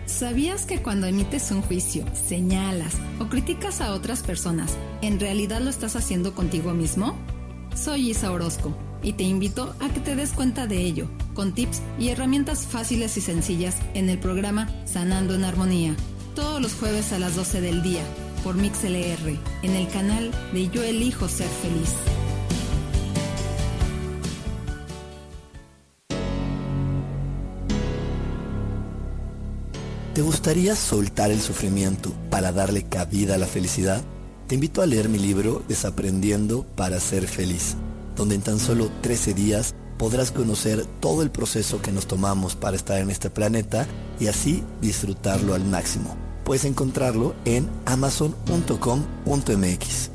[0.08, 5.70] ¿Sabías que cuando emites un juicio, señalas o criticas a otras personas, en realidad lo
[5.70, 7.16] estás haciendo contigo mismo?
[7.76, 11.84] Soy Isa Orozco y te invito a que te des cuenta de ello, con tips
[12.00, 15.96] y herramientas fáciles y sencillas en el programa Sanando en Armonía,
[16.34, 18.02] todos los jueves a las 12 del día,
[18.44, 21.94] por MixLR, en el canal de Yo Elijo Ser Feliz.
[30.14, 34.02] ¿Te gustaría soltar el sufrimiento para darle cabida a la felicidad?
[34.48, 37.76] Te invito a leer mi libro Desaprendiendo para ser feliz,
[38.16, 42.76] donde en tan solo 13 días podrás conocer todo el proceso que nos tomamos para
[42.76, 43.86] estar en este planeta
[44.20, 46.27] y así disfrutarlo al máximo.
[46.48, 50.12] Puedes encontrarlo en amazon.com.mx.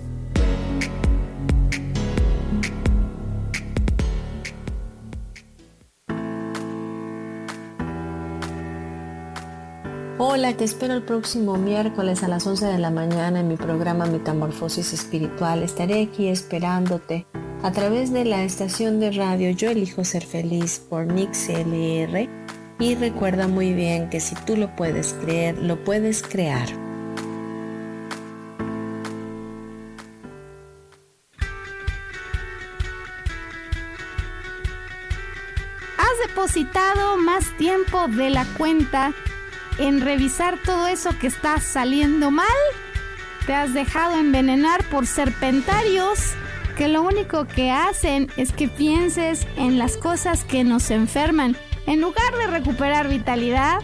[10.17, 14.07] Hola, te espero el próximo miércoles a las 11 de la mañana en mi programa
[14.07, 15.63] Metamorfosis Espiritual.
[15.63, 17.27] Estaré aquí esperándote
[17.63, 22.42] a través de la estación de radio Yo Elijo Ser Feliz por MixLR.
[22.83, 26.67] Y recuerda muy bien que si tú lo puedes creer, lo puedes crear.
[35.97, 39.13] Has depositado más tiempo de la cuenta
[39.79, 42.47] en revisar todo eso que está saliendo mal?
[43.47, 46.33] ¿Te has dejado envenenar por serpentarios
[46.77, 52.01] que lo único que hacen es que pienses en las cosas que nos enferman en
[52.01, 53.81] lugar de recuperar vitalidad?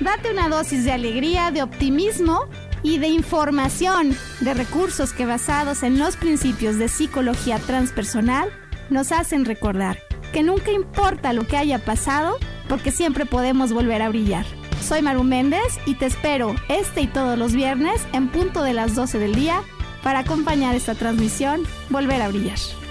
[0.00, 2.46] Date una dosis de alegría, de optimismo
[2.82, 8.50] y de información, de recursos que basados en los principios de psicología transpersonal
[8.90, 9.98] nos hacen recordar
[10.32, 14.46] que nunca importa lo que haya pasado, porque siempre podemos volver a brillar.
[14.80, 18.94] Soy Maru Méndez y te espero este y todos los viernes en punto de las
[18.94, 19.62] 12 del día
[20.02, 22.81] para acompañar esta transmisión Volver a Brillar.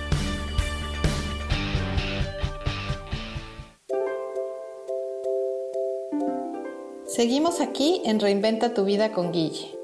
[7.11, 9.77] Seguimos aquí en Reinventa tu vida con Guille.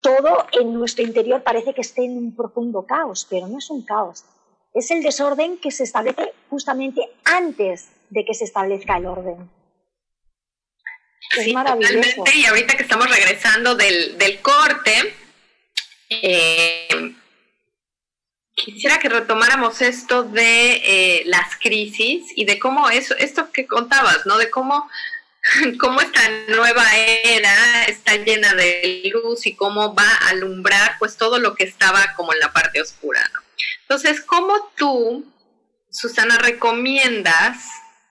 [0.00, 3.82] todo en nuestro interior parece que esté en un profundo caos, pero no es un
[3.82, 4.24] caos.
[4.74, 9.50] Es el desorden que se establece justamente antes de que se establezca el orden.
[11.36, 12.24] Es sí, maravilloso.
[12.34, 15.14] Y ahorita que estamos regresando del, del corte,
[16.08, 17.14] eh,
[18.54, 24.26] quisiera que retomáramos esto de eh, las crisis y de cómo eso, esto que contabas,
[24.26, 24.38] ¿no?
[24.38, 24.88] De cómo
[25.80, 31.38] cómo esta nueva era está llena de luz y cómo va a alumbrar pues todo
[31.38, 33.40] lo que estaba como en la parte oscura, ¿no?
[33.82, 35.24] Entonces, ¿cómo tú,
[35.90, 37.58] Susana, recomiendas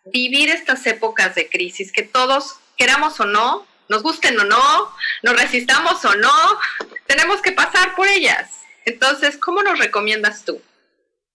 [0.06, 4.90] vivir estas épocas de crisis que todos queramos o no, nos gusten o no,
[5.24, 6.32] nos resistamos o no,
[7.08, 8.62] tenemos que pasar por ellas?
[8.86, 10.62] Entonces, ¿cómo nos recomiendas tú?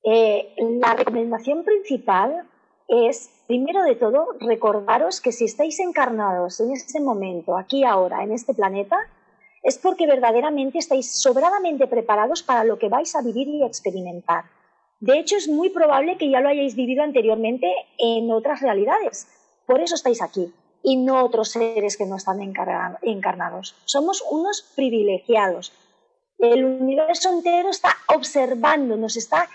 [0.04, 2.46] Eh, la recomendación principal
[2.88, 8.32] es Primero de todo, recordaros que si estáis encarnados en este momento, aquí ahora, en
[8.32, 8.96] este planeta,
[9.64, 14.44] es porque verdaderamente estáis sobradamente preparados para lo que vais a vivir y experimentar.
[15.00, 17.66] De hecho, es muy probable que ya lo hayáis vivido anteriormente
[17.98, 19.26] en otras realidades.
[19.66, 23.74] Por eso estáis aquí y no otros seres que no están encarnados.
[23.86, 25.72] Somos unos privilegiados.
[26.38, 29.48] El universo entero está observando, nos está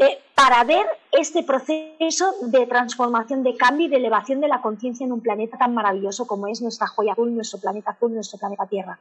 [0.00, 5.04] eh, para ver este proceso de transformación, de cambio y de elevación de la conciencia
[5.04, 8.66] en un planeta tan maravilloso como es nuestra joya azul, nuestro planeta azul, nuestro planeta
[8.66, 8.98] Tierra.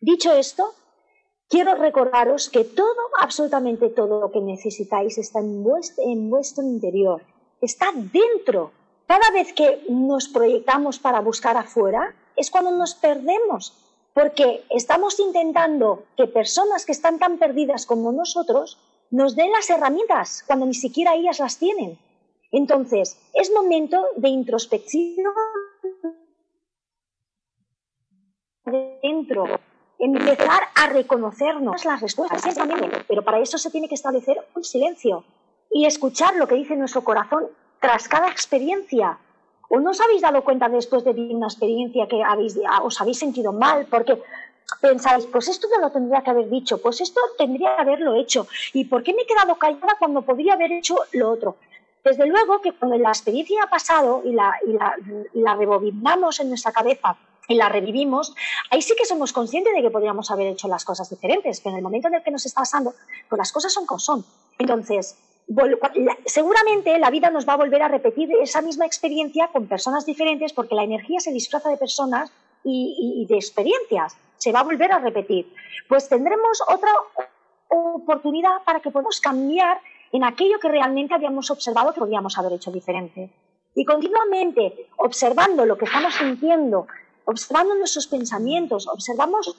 [0.00, 0.74] Dicho esto,
[1.48, 7.22] quiero recordaros que todo, absolutamente todo lo que necesitáis está en vuestro, en vuestro interior,
[7.60, 8.72] está dentro.
[9.06, 13.74] Cada vez que nos proyectamos para buscar afuera es cuando nos perdemos,
[14.12, 18.78] porque estamos intentando que personas que están tan perdidas como nosotros
[19.10, 21.98] nos den las herramientas cuando ni siquiera ellas las tienen.
[22.52, 25.32] Entonces, es momento de introspección
[29.02, 29.44] dentro,
[29.98, 32.42] empezar a reconocernos las respuestas,
[33.06, 35.24] pero para eso se tiene que establecer un silencio
[35.70, 37.46] y escuchar lo que dice nuestro corazón
[37.80, 39.18] tras cada experiencia
[39.68, 42.22] ¿O no os habéis dado cuenta después de una experiencia que
[42.82, 43.86] os habéis sentido mal?
[43.90, 44.22] Porque
[44.80, 48.46] pensáis, pues esto no lo tendría que haber dicho, pues esto tendría que haberlo hecho.
[48.72, 51.56] ¿Y por qué me he quedado callada cuando podría haber hecho lo otro?
[52.04, 54.94] Desde luego que cuando la experiencia ha pasado y la, y la,
[55.34, 57.16] la rebobinamos en nuestra cabeza
[57.48, 58.34] y la revivimos,
[58.70, 61.78] ahí sí que somos conscientes de que podríamos haber hecho las cosas diferentes, pero en
[61.78, 62.94] el momento en el que nos está pasando,
[63.28, 64.24] pues las cosas son como son.
[64.58, 65.16] Entonces,
[66.26, 70.52] seguramente la vida nos va a volver a repetir esa misma experiencia con personas diferentes
[70.52, 72.32] porque la energía se disfraza de personas
[72.66, 74.16] y, de experiencias.
[74.36, 75.52] Se va a volver a repetir.
[75.88, 76.90] Pues tendremos otra
[77.68, 79.80] oportunidad para que podamos cambiar
[80.12, 83.30] en aquello que realmente habíamos observado que podíamos haber hecho diferente.
[83.74, 86.86] Y continuamente observando lo que estamos sintiendo,
[87.24, 89.56] observando nuestros pensamientos, observamos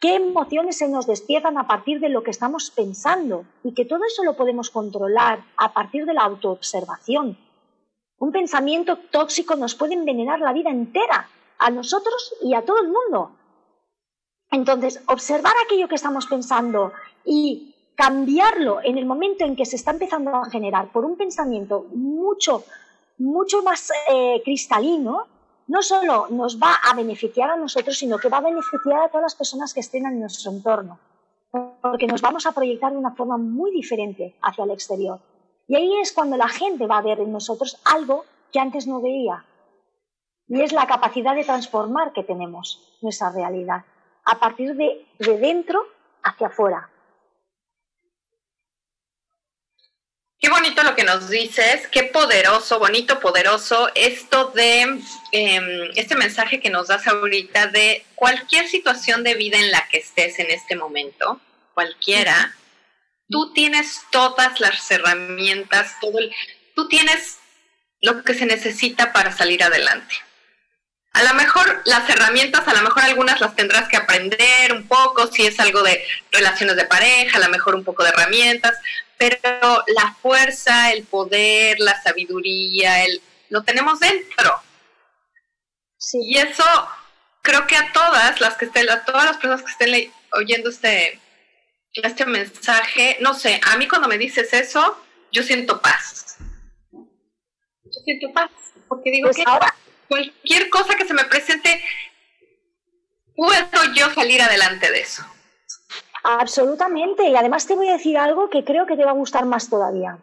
[0.00, 4.04] qué emociones se nos despiertan a partir de lo que estamos pensando y que todo
[4.04, 7.38] eso lo podemos controlar a partir de la autoobservación.
[8.18, 11.28] Un pensamiento tóxico nos puede envenenar la vida entera,
[11.58, 13.32] a nosotros y a todo el mundo.
[14.50, 16.92] Entonces, observar aquello que estamos pensando
[17.24, 21.86] y cambiarlo en el momento en que se está empezando a generar por un pensamiento
[21.94, 22.64] mucho,
[23.18, 25.26] mucho más eh, cristalino,
[25.66, 29.22] no solo nos va a beneficiar a nosotros, sino que va a beneficiar a todas
[29.22, 30.98] las personas que estén en nuestro entorno,
[31.82, 35.18] porque nos vamos a proyectar de una forma muy diferente hacia el exterior.
[35.66, 39.00] Y ahí es cuando la gente va a ver en nosotros algo que antes no
[39.00, 39.44] veía.
[40.48, 43.84] Y es la capacidad de transformar que tenemos nuestra realidad,
[44.24, 45.86] a partir de, de dentro
[46.22, 46.90] hacia afuera.
[50.38, 54.82] Qué bonito lo que nos dices, qué poderoso, bonito, poderoso esto de
[55.32, 59.98] em, este mensaje que nos das ahorita de cualquier situación de vida en la que
[59.98, 61.40] estés en este momento,
[61.74, 62.54] cualquiera,
[63.28, 66.18] tú tienes todas las herramientas, todo
[66.74, 67.38] tú tienes
[68.02, 70.14] lo que se necesita para salir adelante.
[71.16, 75.26] A lo mejor las herramientas, a lo mejor algunas las tendrás que aprender un poco,
[75.28, 78.76] si es algo de relaciones de pareja, a lo mejor un poco de herramientas,
[79.16, 84.60] pero la fuerza, el poder, la sabiduría, el, lo tenemos dentro.
[85.96, 86.18] Sí.
[86.22, 86.64] Y eso
[87.40, 91.18] creo que a todas las que estén, a todas las personas que estén oyendo este,
[91.94, 95.02] este mensaje, no sé, a mí cuando me dices eso,
[95.32, 96.36] yo siento paz.
[96.92, 98.50] Yo siento paz,
[98.86, 99.74] porque digo pues que ahora,
[100.08, 101.80] cualquier cosa que se me presente,
[103.34, 105.24] puedo yo salir adelante de eso.
[106.24, 107.28] Absolutamente.
[107.28, 109.70] Y además te voy a decir algo que creo que te va a gustar más
[109.70, 110.18] todavía.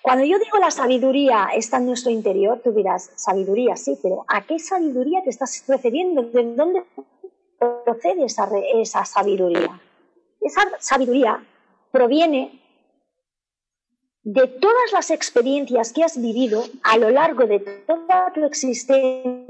[0.00, 4.42] Cuando yo digo la sabiduría está en nuestro interior, tú dirás, sabiduría, sí, pero ¿a
[4.42, 6.22] qué sabiduría te estás refiriendo?
[6.22, 6.84] ¿De dónde
[7.84, 9.80] procede esa, esa sabiduría?
[10.40, 11.42] Esa sabiduría
[11.90, 12.61] proviene
[14.24, 19.46] de todas las experiencias que has vivido a lo largo de toda tu existencia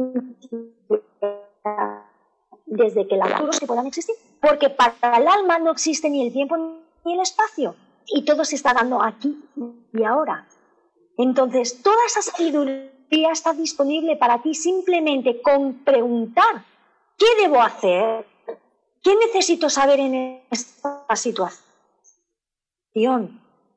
[2.66, 6.33] desde que la los que puedan existir, porque para el alma no existe ni el
[6.33, 6.57] tiempo
[7.05, 7.75] ni el espacio,
[8.07, 9.45] y todo se está dando aquí
[9.93, 10.49] y ahora.
[11.18, 16.64] Entonces, toda esa sabiduría está disponible para ti simplemente con preguntar,
[17.18, 18.25] ¿qué debo hacer?
[19.03, 21.62] ¿Qué necesito saber en esta situación?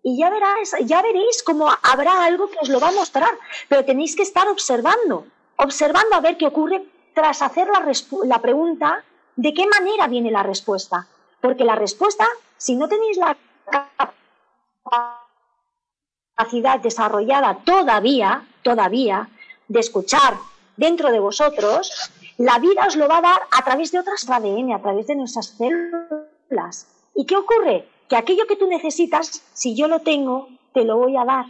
[0.08, 3.32] Y ya, verás, ya veréis cómo habrá algo que os lo va a mostrar,
[3.68, 5.26] pero tenéis que estar observando,
[5.56, 6.86] observando a ver qué ocurre
[7.16, 7.92] tras hacer la,
[8.26, 9.04] la pregunta
[9.36, 11.08] de qué manera viene la respuesta.
[11.42, 13.36] Porque la respuesta, si no tenéis la
[16.36, 19.28] capacidad desarrollada todavía, todavía,
[19.68, 20.38] de escuchar
[20.78, 24.72] dentro de vosotros, la vida os lo va a dar a través de otras ADN,
[24.72, 26.88] a través de nuestras células.
[27.16, 27.88] ¿Y qué ocurre?
[28.10, 31.46] Que aquello que tú necesitas, si yo lo tengo, te lo voy a dar.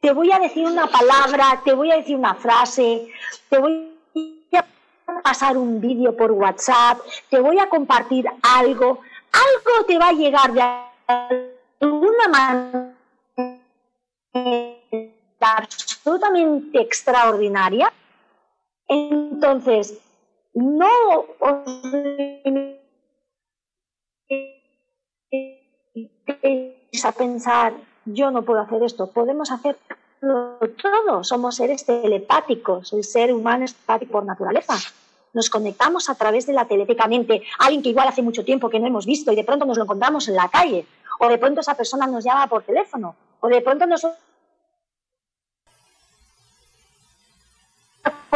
[0.00, 3.08] Te voy a decir una palabra, te voy a decir una frase,
[3.48, 3.90] te voy
[5.22, 9.00] pasar un vídeo por WhatsApp, te voy a compartir algo,
[9.32, 10.62] algo te va a llegar de
[11.80, 12.96] alguna manera
[15.40, 17.92] absolutamente extraordinaria.
[18.88, 19.98] Entonces,
[20.54, 20.88] no
[21.38, 22.79] os
[27.04, 27.72] a pensar,
[28.04, 33.74] yo no puedo hacer esto, podemos hacerlo todo, somos seres telepáticos, el ser humano es
[33.74, 34.74] telepático por naturaleza.
[35.32, 37.42] Nos conectamos a través de la telepáticamente.
[37.60, 39.84] Alguien que igual hace mucho tiempo que no hemos visto y de pronto nos lo
[39.84, 40.86] encontramos en la calle,
[41.20, 43.86] o de pronto esa persona nos llama por teléfono, o de pronto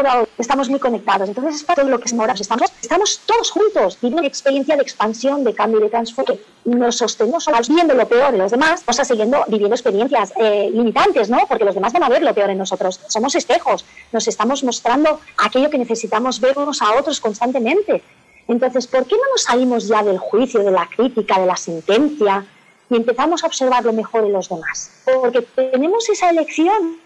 [0.03, 1.28] nos estamos muy conectados.
[1.28, 2.34] Entonces, es para todo lo que ahora.
[2.34, 6.38] Estamos, estamos todos juntos, viviendo una experiencia de expansión, de cambio, de transformación.
[6.64, 11.28] Nos sostenemos viendo lo peor de los demás, o sea, siguiendo viviendo experiencias eh, limitantes,
[11.28, 11.38] ¿no?
[11.49, 13.01] Porque los demás van a ver lo peor en nosotros.
[13.09, 18.03] Somos espejos, nos estamos mostrando aquello que necesitamos ver unos a otros constantemente.
[18.49, 22.45] Entonces, ¿por qué no nos salimos ya del juicio, de la crítica, de la sentencia
[22.90, 24.90] y empezamos a observar lo mejor en los demás?
[25.05, 26.99] Porque tenemos esa elección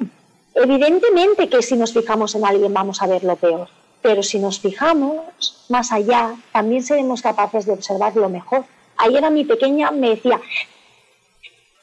[0.55, 3.69] Evidentemente que si nos fijamos en alguien vamos a ver lo peor,
[4.03, 8.65] pero si nos fijamos más allá, también seremos capaces de observar lo mejor.
[8.97, 10.41] Ayer a mi pequeña me decía,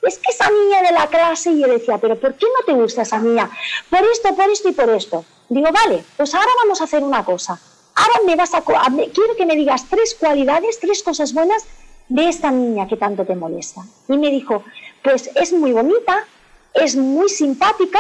[0.02, 2.74] es que esa niña de la clase, y yo decía, pero ¿por qué no te
[2.74, 3.50] gusta esa niña?
[3.90, 5.26] Por esto, por esto y por esto.
[5.50, 7.60] Digo, vale, pues ahora vamos a hacer una cosa.
[7.96, 11.66] Ahora me vas a, quiero que me digas tres cualidades, tres cosas buenas
[12.10, 13.82] de esta niña que tanto te molesta.
[14.08, 14.64] Y me dijo,
[15.04, 16.26] pues es muy bonita,
[16.74, 18.00] es muy simpática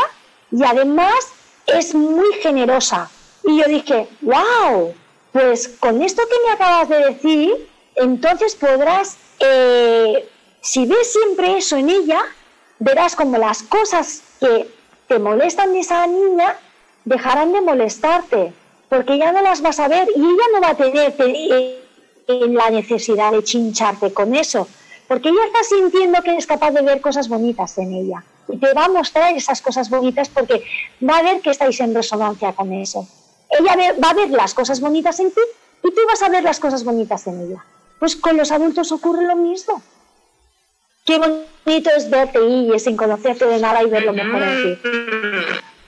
[0.51, 1.15] y además
[1.67, 3.09] es muy generosa.
[3.43, 4.93] Y yo dije, wow,
[5.31, 10.27] pues con esto que me acabas de decir, entonces podrás, eh,
[10.61, 12.21] si ves siempre eso en ella,
[12.79, 14.67] verás como las cosas que
[15.07, 16.57] te molestan de esa niña
[17.03, 18.53] dejarán de molestarte,
[18.89, 21.79] porque ya no las vas a ver y ella no va a tener eh,
[22.27, 24.67] la necesidad de chincharte con eso,
[25.07, 28.85] porque ella está sintiendo que es capaz de ver cosas bonitas en ella te va
[28.85, 30.63] a mostrar esas cosas bonitas porque
[31.07, 33.07] va a ver que estáis en resonancia con eso.
[33.49, 35.41] Ella va a ver las cosas bonitas en ti
[35.83, 37.65] y tú vas a ver las cosas bonitas en ella.
[37.99, 39.81] Pues con los adultos ocurre lo mismo.
[41.05, 44.89] Qué bonito es verte y sin conocerte de nada y ver lo mejor en ti.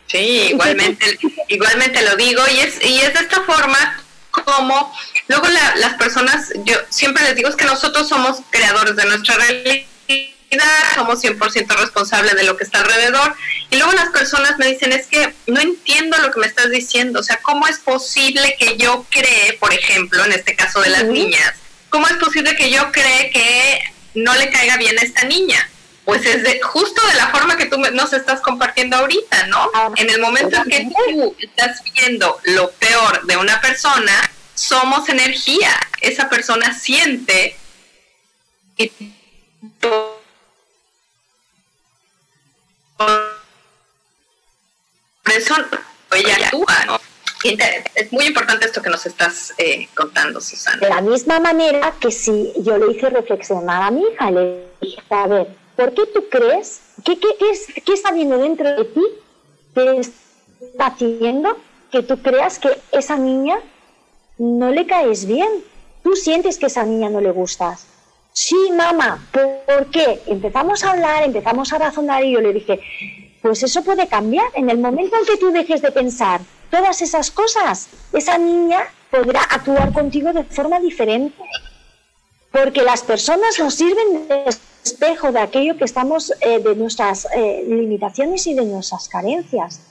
[0.08, 4.94] Sí, igualmente, igualmente lo digo y es, y es de esta forma como
[5.28, 9.86] luego las personas, yo siempre les digo es que nosotros somos creadores de nuestra realidad
[10.96, 13.36] somos 100% responsables de lo que está alrededor.
[13.70, 17.20] Y luego las personas me dicen, es que no entiendo lo que me estás diciendo,
[17.20, 21.04] o sea, ¿cómo es posible que yo cree, por ejemplo, en este caso de las
[21.04, 21.54] niñas,
[21.90, 23.80] cómo es posible que yo cree que
[24.16, 25.70] no le caiga bien a esta niña?
[26.06, 29.70] Pues es de, justo de la forma que tú nos estás compartiendo ahorita, ¿no?
[29.74, 35.10] Ah, en el momento en que tú estás viendo lo peor de una persona, somos
[35.10, 35.78] energía.
[36.00, 37.58] Esa persona siente
[38.78, 38.92] y
[42.98, 43.10] por
[45.36, 45.56] eso
[46.16, 47.00] ella actúa, ¿no?
[47.44, 50.80] Es muy importante esto que nos estás eh, contando, Susana.
[50.80, 55.02] De la misma manera que si yo le hice reflexionar a mi hija, le dije,
[55.10, 56.82] a ver, ¿por qué tú crees?
[57.06, 59.04] ¿Qué, qué, qué, es, qué está viendo dentro de ti
[59.76, 61.58] que está haciendo
[61.92, 63.60] que tú creas que esa niña
[64.38, 65.64] no le caes bien?
[66.04, 67.86] Tú sientes que esa niña no le gustas
[68.38, 70.22] sí, mamá, ¿por qué?
[70.28, 72.80] Empezamos a hablar, empezamos a razonar y yo le dije,
[73.42, 74.46] pues eso puede cambiar.
[74.54, 79.42] En el momento en que tú dejes de pensar todas esas cosas, esa niña podrá
[79.42, 81.44] actuar contigo de forma diferente.
[82.52, 84.44] Porque las personas nos sirven de
[84.84, 89.82] espejo de aquello que estamos, eh, de nuestras eh, limitaciones y de nuestras carencias.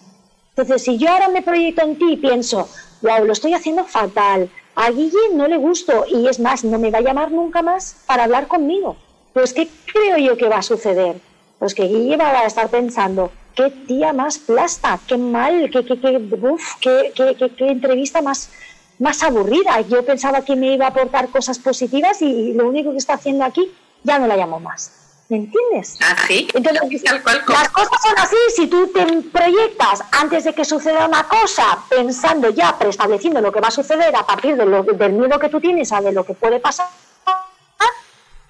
[0.51, 2.69] Entonces, si yo ahora me proyecto en ti y pienso,
[3.03, 6.91] wow, lo estoy haciendo fatal, a Guille no le gusto y es más, no me
[6.91, 8.97] va a llamar nunca más para hablar conmigo.
[9.33, 11.16] Pues, ¿qué creo yo que va a suceder?
[11.59, 15.99] Pues que Guille va a estar pensando, qué tía más plasta, qué mal, qué, qué,
[15.99, 18.51] qué, qué, qué, entrevista más,
[18.99, 19.81] más aburrida.
[19.81, 23.45] Yo pensaba que me iba a aportar cosas positivas y lo único que está haciendo
[23.45, 23.72] aquí
[24.05, 25.06] ya no la llamo más.
[25.29, 25.99] ¿Me entiendes?
[26.01, 26.47] Así.
[26.49, 27.03] Ah, Entonces,
[27.49, 28.37] las cosas son así.
[28.55, 33.61] Si tú te proyectas antes de que suceda una cosa, pensando ya, preestableciendo lo que
[33.61, 36.24] va a suceder a partir de lo, del miedo que tú tienes a de lo
[36.24, 36.89] que puede pasar,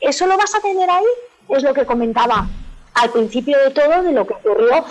[0.00, 1.04] eso lo vas a tener ahí.
[1.48, 2.46] Es lo que comentaba
[2.94, 4.84] al principio de todo de lo que ocurrió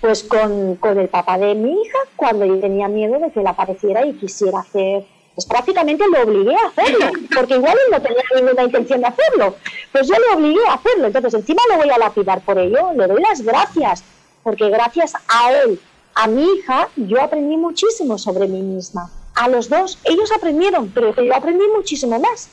[0.00, 3.46] pues con, con el papá de mi hija cuando yo tenía miedo de que él
[3.46, 5.04] apareciera y quisiera hacer
[5.40, 9.56] pues prácticamente lo obligué a hacerlo, porque igual él no tenía ninguna intención de hacerlo,
[9.90, 13.06] pues yo lo obligué a hacerlo, entonces encima lo voy a lapidar por ello, le
[13.06, 14.04] doy las gracias,
[14.42, 15.80] porque gracias a él,
[16.14, 21.14] a mi hija, yo aprendí muchísimo sobre mí misma, a los dos, ellos aprendieron, pero
[21.14, 22.50] yo aprendí muchísimo más.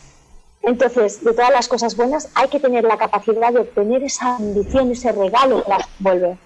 [0.61, 4.91] Entonces, de todas las cosas buenas, hay que tener la capacidad de obtener esa ambición,
[4.91, 6.37] ese regalo que las vuelve.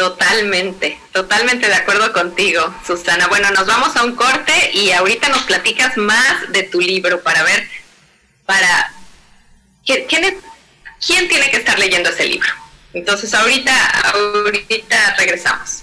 [0.00, 3.26] Totalmente, totalmente de acuerdo contigo, Susana.
[3.26, 7.42] Bueno, nos vamos a un corte y ahorita nos platicas más de tu libro para
[7.42, 7.68] ver,
[8.46, 8.94] para
[9.84, 12.48] quién, quién tiene que estar leyendo ese libro.
[12.94, 13.74] Entonces ahorita,
[14.14, 15.82] ahorita regresamos.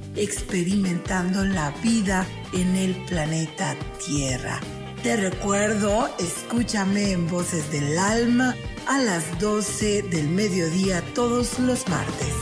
[0.15, 4.59] experimentando la vida en el planeta Tierra.
[5.03, 8.55] Te recuerdo, escúchame en Voces del Alma
[8.87, 12.35] a las 12 del mediodía todos los martes.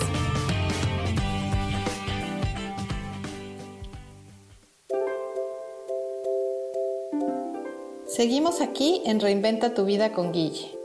[8.05, 10.78] Seguimos aquí en Reinventa tu vida con Guille.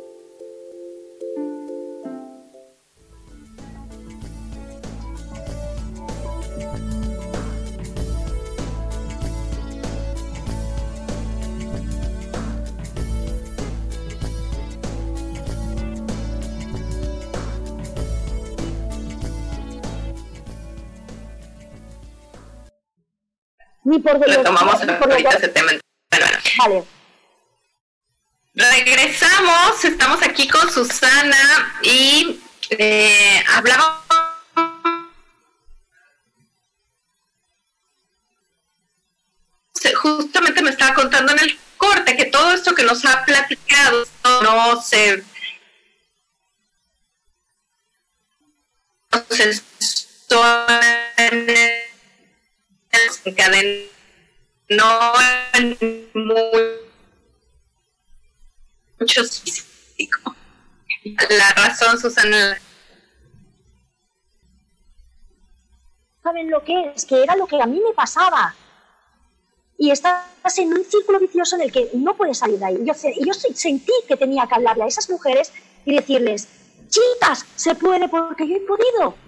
[23.85, 25.72] Ni por Retomamos ahorita ese tema.
[26.59, 26.85] Vale.
[28.55, 34.05] Regresamos, estamos aquí con Susana y eh, hablamos
[39.93, 44.05] justamente me estaba contando en el corte que todo esto que nos ha platicado
[44.43, 45.22] no se
[50.30, 50.64] no
[53.11, 53.91] se
[54.71, 55.13] no
[55.55, 55.77] en
[58.99, 59.45] muchos
[61.29, 62.59] La razón, Susana.
[66.23, 67.05] ¿Saben lo que es?
[67.05, 68.55] Que era lo que a mí me pasaba.
[69.77, 70.25] Y estás
[70.57, 72.79] en un círculo vicioso en el que no puedes salir de ahí.
[72.85, 75.53] Yo, yo sentí que tenía que hablarle a esas mujeres
[75.85, 76.49] y decirles,
[76.89, 79.24] chicas, se puede porque yo he podido.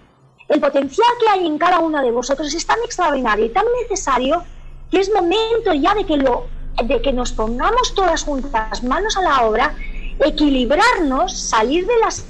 [0.49, 4.43] El potencial que hay en cada una de vosotros es tan extraordinario y tan necesario
[4.89, 6.47] que es momento ya de que, lo,
[6.83, 9.75] de que nos pongamos todas juntas, manos a la obra,
[10.19, 12.25] equilibrarnos, salir de las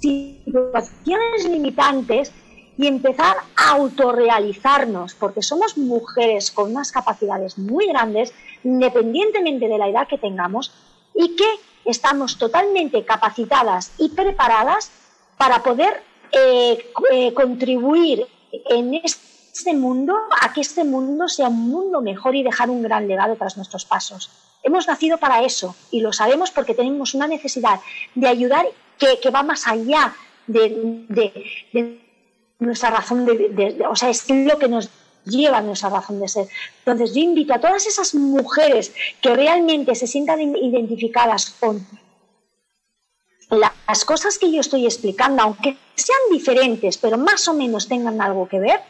[0.00, 2.32] situaciones limitantes
[2.76, 9.88] y empezar a autorrealizarnos, porque somos mujeres con unas capacidades muy grandes, independientemente de la
[9.88, 10.72] edad que tengamos,
[11.12, 11.48] y que
[11.84, 14.92] estamos totalmente capacitadas y preparadas
[15.36, 18.26] para poder eh, eh, contribuir
[18.70, 23.08] en este mundo a que este mundo sea un mundo mejor y dejar un gran
[23.08, 24.30] legado tras nuestros pasos.
[24.62, 27.80] Hemos nacido para eso y lo sabemos porque tenemos una necesidad
[28.14, 28.66] de ayudar
[28.98, 30.14] que, va más allá
[30.46, 32.00] de,
[32.58, 34.90] nuestra razón de, o sea, es lo que nos
[35.24, 36.48] lleva a nuestra razón de ser.
[36.80, 41.86] Entonces yo invito a todas esas mujeres que realmente se sientan identificadas con
[43.50, 48.48] las cosas que yo estoy explicando, aunque sean diferentes, pero más o menos tengan algo
[48.48, 48.80] que ver,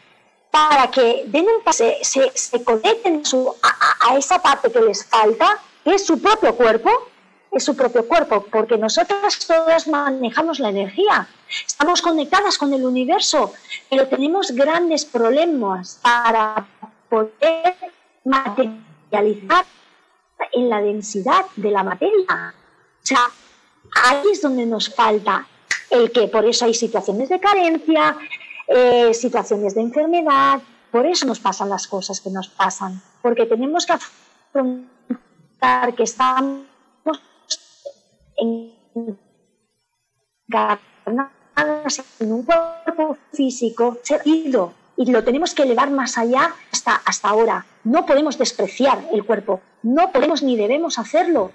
[0.51, 3.21] para que den un pase, se, conecten
[3.61, 6.89] a, esa parte que les falta, que es su propio cuerpo,
[7.51, 11.27] es su propio cuerpo, porque nosotras todas manejamos la energía,
[11.65, 13.53] estamos conectadas con el universo,
[13.89, 16.67] pero tenemos grandes problemas para
[17.09, 17.75] poder
[18.23, 19.65] materializar
[20.51, 22.53] en la densidad de la materia.
[23.03, 23.29] O sea,
[24.03, 25.47] ahí es donde nos falta
[25.89, 28.17] el que por eso hay situaciones de carencia,
[28.67, 30.61] eh, situaciones de enfermedad,
[30.91, 36.65] por eso nos pasan las cosas que nos pasan, porque tenemos que afrontar que estamos
[38.37, 38.73] en
[42.31, 47.65] un cuerpo físico ido y lo tenemos que elevar más allá hasta, hasta ahora.
[47.83, 51.51] No podemos despreciar el cuerpo, no podemos ni debemos hacerlo.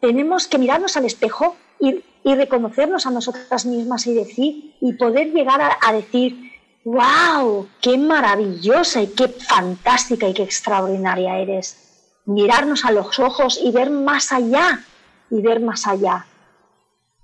[0.00, 1.56] Tenemos que mirarnos al espejo
[1.88, 6.52] y, reconocernos a nosotras mismas y decir y poder llegar a, a decir,
[6.84, 11.76] wow, qué maravillosa y qué fantástica y qué extraordinaria eres.
[12.24, 14.84] Mirarnos a los ojos y ver más allá
[15.30, 16.26] y ver más allá.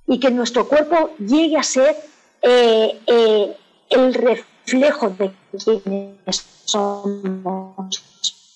[0.06, 1.96] Y que nuestro cuerpo llegue a ser
[2.42, 3.56] eh, eh,
[3.90, 5.32] el reflejo de
[5.64, 8.02] quienes somos.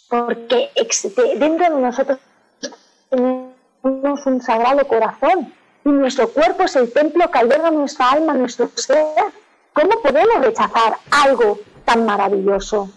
[0.08, 0.70] Porque
[1.38, 2.18] dentro de nosotros
[3.10, 5.52] tenemos un sagrado corazón
[5.84, 9.04] y nuestro cuerpo es el templo que alberga nuestra alma, nuestro ser.
[9.72, 12.88] ¿Cómo podemos rechazar algo tan maravilloso?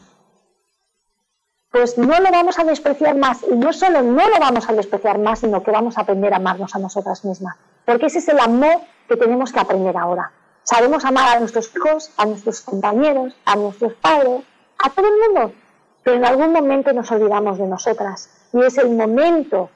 [1.77, 3.43] pues no lo vamos a despreciar más.
[3.49, 6.37] Y no solo no lo vamos a despreciar más, sino que vamos a aprender a
[6.37, 7.55] amarnos a nosotras mismas.
[7.85, 10.31] Porque ese es el amor que tenemos que aprender ahora.
[10.63, 14.43] Sabemos amar a nuestros hijos, a nuestros compañeros, a nuestros padres,
[14.83, 15.53] a todo el mundo.
[16.03, 18.29] Pero en algún momento nos olvidamos de nosotras.
[18.53, 19.69] Y es el momento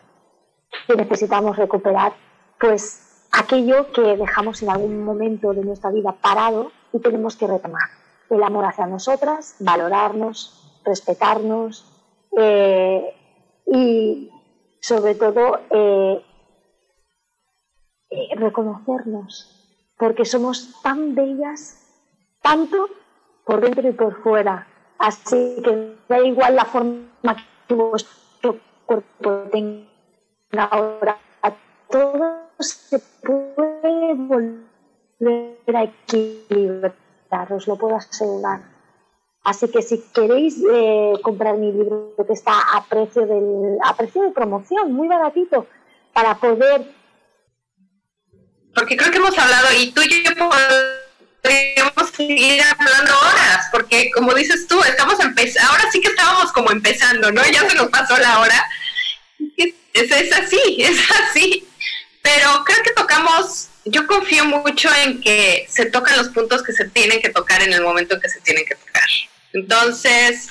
[0.87, 2.13] que necesitamos recuperar,
[2.61, 7.89] pues aquello que dejamos en algún momento de nuestra vida parado y tenemos que retomar.
[8.29, 11.91] El amor hacia nosotras, valorarnos, respetarnos
[12.37, 13.15] eh,
[13.65, 14.29] y
[14.79, 16.23] sobre todo eh,
[18.11, 21.79] eh, reconocernos, porque somos tan bellas,
[22.43, 22.87] tanto
[23.43, 24.67] por dentro y por fuera.
[24.99, 27.35] Así que da igual la forma
[27.67, 31.17] que vuestro cuerpo tenga ahora,
[31.91, 38.61] todo se puede volver a equilibrar, os lo puedo asegurar.
[39.43, 44.21] Así que si queréis eh, comprar mi libro que está a precio, del, a precio
[44.21, 45.67] de promoción, muy baratito,
[46.13, 46.85] para poder...
[48.75, 54.33] Porque creo que hemos hablado y tú y yo podemos seguir hablando horas, porque como
[54.33, 57.41] dices tú, estamos empezando, ahora sí que estábamos como empezando, ¿no?
[57.51, 58.63] Ya se nos pasó la hora.
[59.57, 61.67] Es, es así, es así.
[62.21, 66.85] Pero creo que tocamos yo confío mucho en que se tocan los puntos que se
[66.89, 69.07] tienen que tocar en el momento en que se tienen que tocar.
[69.53, 70.49] Entonces,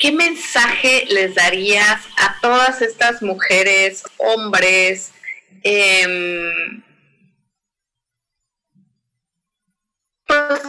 [0.00, 5.12] ¿qué mensaje les darías a todas estas mujeres, hombres,
[5.62, 6.82] em,
[10.26, 10.60] pues,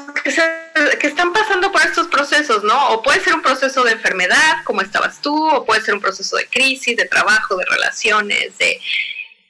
[0.99, 2.89] que, están pasando por estos procesos, ¿no?
[2.91, 6.35] O puede ser un proceso de enfermedad, como estabas tú, o puede ser un proceso
[6.37, 8.79] de crisis, de trabajo, de relaciones, de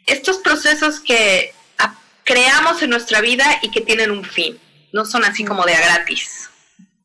[0.05, 1.53] estos procesos que
[2.23, 4.59] creamos en nuestra vida y que tienen un fin,
[4.91, 6.49] no son así como de a gratis.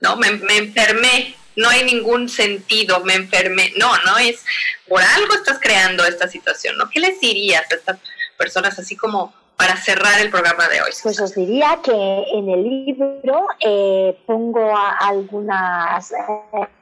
[0.01, 0.17] ¿no?
[0.17, 3.73] Me, enfermé, no hay ningún sentido, me enfermé.
[3.77, 4.45] No, no es,
[4.87, 6.89] por algo estás creando esta situación, ¿no?
[6.89, 7.99] ¿Qué les dirías a estas
[8.37, 10.91] personas así como para cerrar el programa de hoy?
[11.03, 16.13] Pues os diría que en el libro eh, pongo algunas...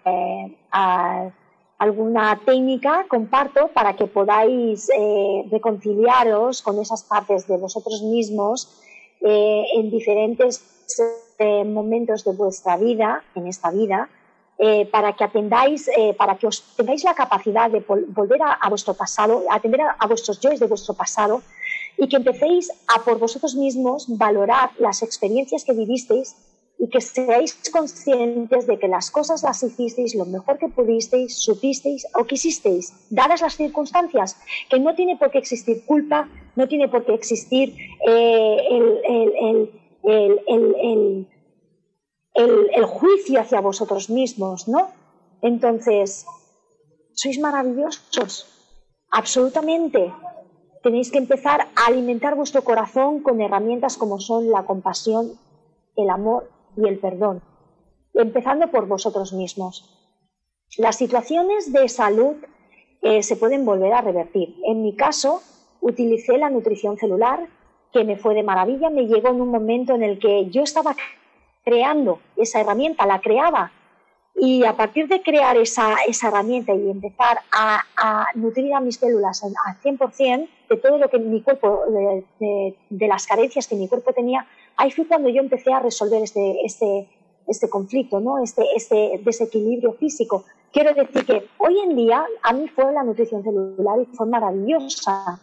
[0.05, 0.55] Eh,
[1.79, 8.83] alguna técnica comparto para que podáis eh, reconciliaros con esas partes de vosotros mismos
[9.23, 10.77] en diferentes
[11.39, 14.09] eh, momentos de vuestra vida, en esta vida,
[14.59, 18.95] eh, para que atendáis, eh, para que os tengáis la capacidad de volver a, vuestro
[18.95, 21.43] pasado, atender a, a, vuestros yoes de vuestro pasado
[21.99, 26.37] y que empecéis a por vosotros mismos valorar las experiencias que vivisteis
[26.79, 32.07] y que seáis conscientes de que las cosas las hicisteis lo mejor que pudisteis, supisteis
[32.15, 34.37] o quisisteis, dadas las circunstancias,
[34.69, 37.75] que no tiene por qué existir culpa, no tiene por qué existir
[38.05, 39.71] el, el
[42.37, 44.91] el, el, juicio hacia vosotros mismos, ¿no?
[45.43, 46.27] Entonces,
[47.13, 48.47] sois maravillosos,
[49.11, 50.13] absolutamente.
[50.83, 55.33] Tenéis que empezar a alimentar vuestro corazón con herramientas como son la compasión,
[55.97, 57.43] el amor y el perdón,
[58.15, 59.93] empezando por vosotros mismos.
[60.79, 62.37] Las situaciones de salud
[63.03, 64.57] eh, se pueden volver a revertir.
[64.65, 65.43] En mi caso,
[65.81, 67.47] utilicé la nutrición celular,
[67.93, 70.97] que me fue de maravilla, me llegó en un momento en el que yo estaba
[71.65, 73.73] creando esa herramienta, la creaba.
[74.39, 79.43] Y a partir de crear esa, esa herramienta y empezar a, nutrir a mis células
[79.43, 84.47] al 100%, de todo lo que mi cuerpo, de, las carencias que mi cuerpo tenía,
[84.77, 87.09] ahí fue cuando yo empecé a resolver este, este,
[87.47, 88.43] este conflicto, ¿no?
[88.43, 90.45] este, este desequilibrio físico.
[90.73, 95.41] Quiero decir que hoy en día a mí fue la nutrición celular y fue maravillosa.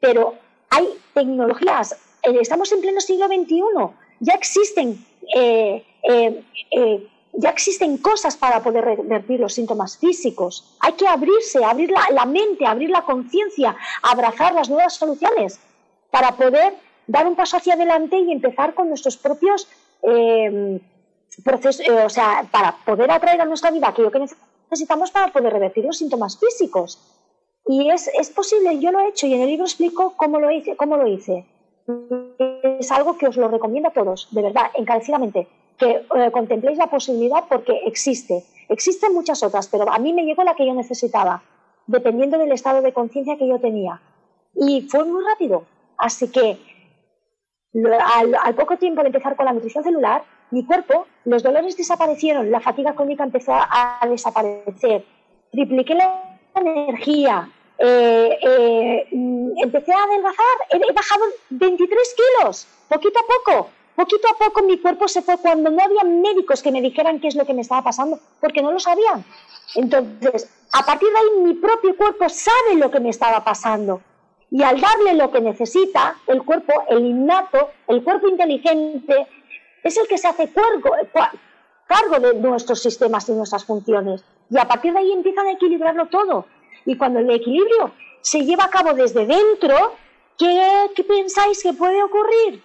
[0.00, 0.34] Pero
[0.70, 1.92] hay tecnologías,
[2.22, 3.62] eh, estamos en pleno siglo XXI,
[4.20, 10.76] ya existen, eh, eh, ya existen cosas para poder revertir los síntomas físicos.
[10.80, 15.60] Hay que abrirse, abrir la, mente, abrir la conciencia, abrazar las nuevas soluciones
[16.10, 16.74] para poder
[17.06, 19.68] dar un paso hacia adelante y empezar con nuestros propios
[21.42, 24.20] procesos, o sea, para poder atraer a nuestra vida aquello que
[24.70, 27.00] necesitamos para poder revertir los síntomas físicos.
[27.66, 30.50] Y es, es posible, yo lo he hecho y en el libro explico cómo lo
[30.50, 30.76] hice.
[30.76, 31.46] Cómo lo hice.
[32.78, 35.48] Es algo que os lo recomiendo a todos, de verdad, encarecidamente,
[35.78, 38.44] que eh, contempléis la posibilidad porque existe.
[38.68, 41.42] Existen muchas otras, pero a mí me llegó la que yo necesitaba,
[41.86, 44.00] dependiendo del estado de conciencia que yo tenía.
[44.54, 45.64] Y fue muy rápido.
[45.96, 46.58] Así que
[48.00, 52.60] al, poco tiempo de empezar con la nutrición celular, mi cuerpo, los dolores desaparecieron, la
[52.60, 55.04] fatiga crónica empezó a, a desaparecer,
[55.50, 59.08] tripliqué la energía, eh, eh,
[59.56, 65.08] empecé a adelgazar, he, bajado 23 kilos, poquito a poco, poquito a poco mi cuerpo
[65.08, 67.82] se fue cuando no había médicos que me dijeran qué es lo que me estaba
[67.82, 69.24] pasando, porque no lo sabían.
[69.74, 74.00] Entonces, a partir de ahí mi propio cuerpo sabe lo que me estaba pasando.
[74.54, 79.26] Y al darle lo que necesita, el cuerpo, el innato, el cuerpo inteligente,
[79.82, 84.24] es el que se hace cargo, de nuestros sistemas y nuestras funciones.
[84.48, 86.46] Y a partir de ahí empiezan a equilibrarlo todo.
[86.86, 87.90] Y cuando el equilibrio
[88.20, 89.96] se lleva a cabo desde dentro,
[90.38, 92.62] ¿qué, qué pensáis que puede ocurrir?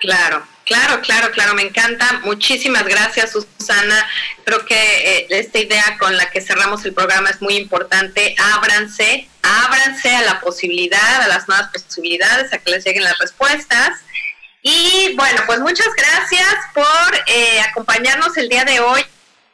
[0.00, 2.20] Claro, claro, claro, claro, me encanta.
[2.24, 4.06] Muchísimas gracias, Susana.
[4.44, 8.34] Creo que eh, esta idea con la que cerramos el programa es muy importante.
[8.56, 14.00] Ábranse, ábranse a la posibilidad, a las nuevas posibilidades, a que les lleguen las respuestas.
[14.62, 19.04] Y bueno, pues muchas gracias por eh, acompañarnos el día de hoy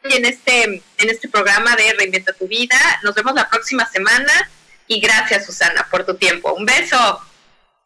[0.05, 2.79] en este, en este programa de Reinventa tu Vida.
[3.03, 4.51] Nos vemos la próxima semana
[4.87, 6.53] y gracias Susana por tu tiempo.
[6.55, 7.23] Un beso.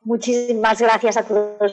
[0.04, 1.72] Muchísimas gracias a todos.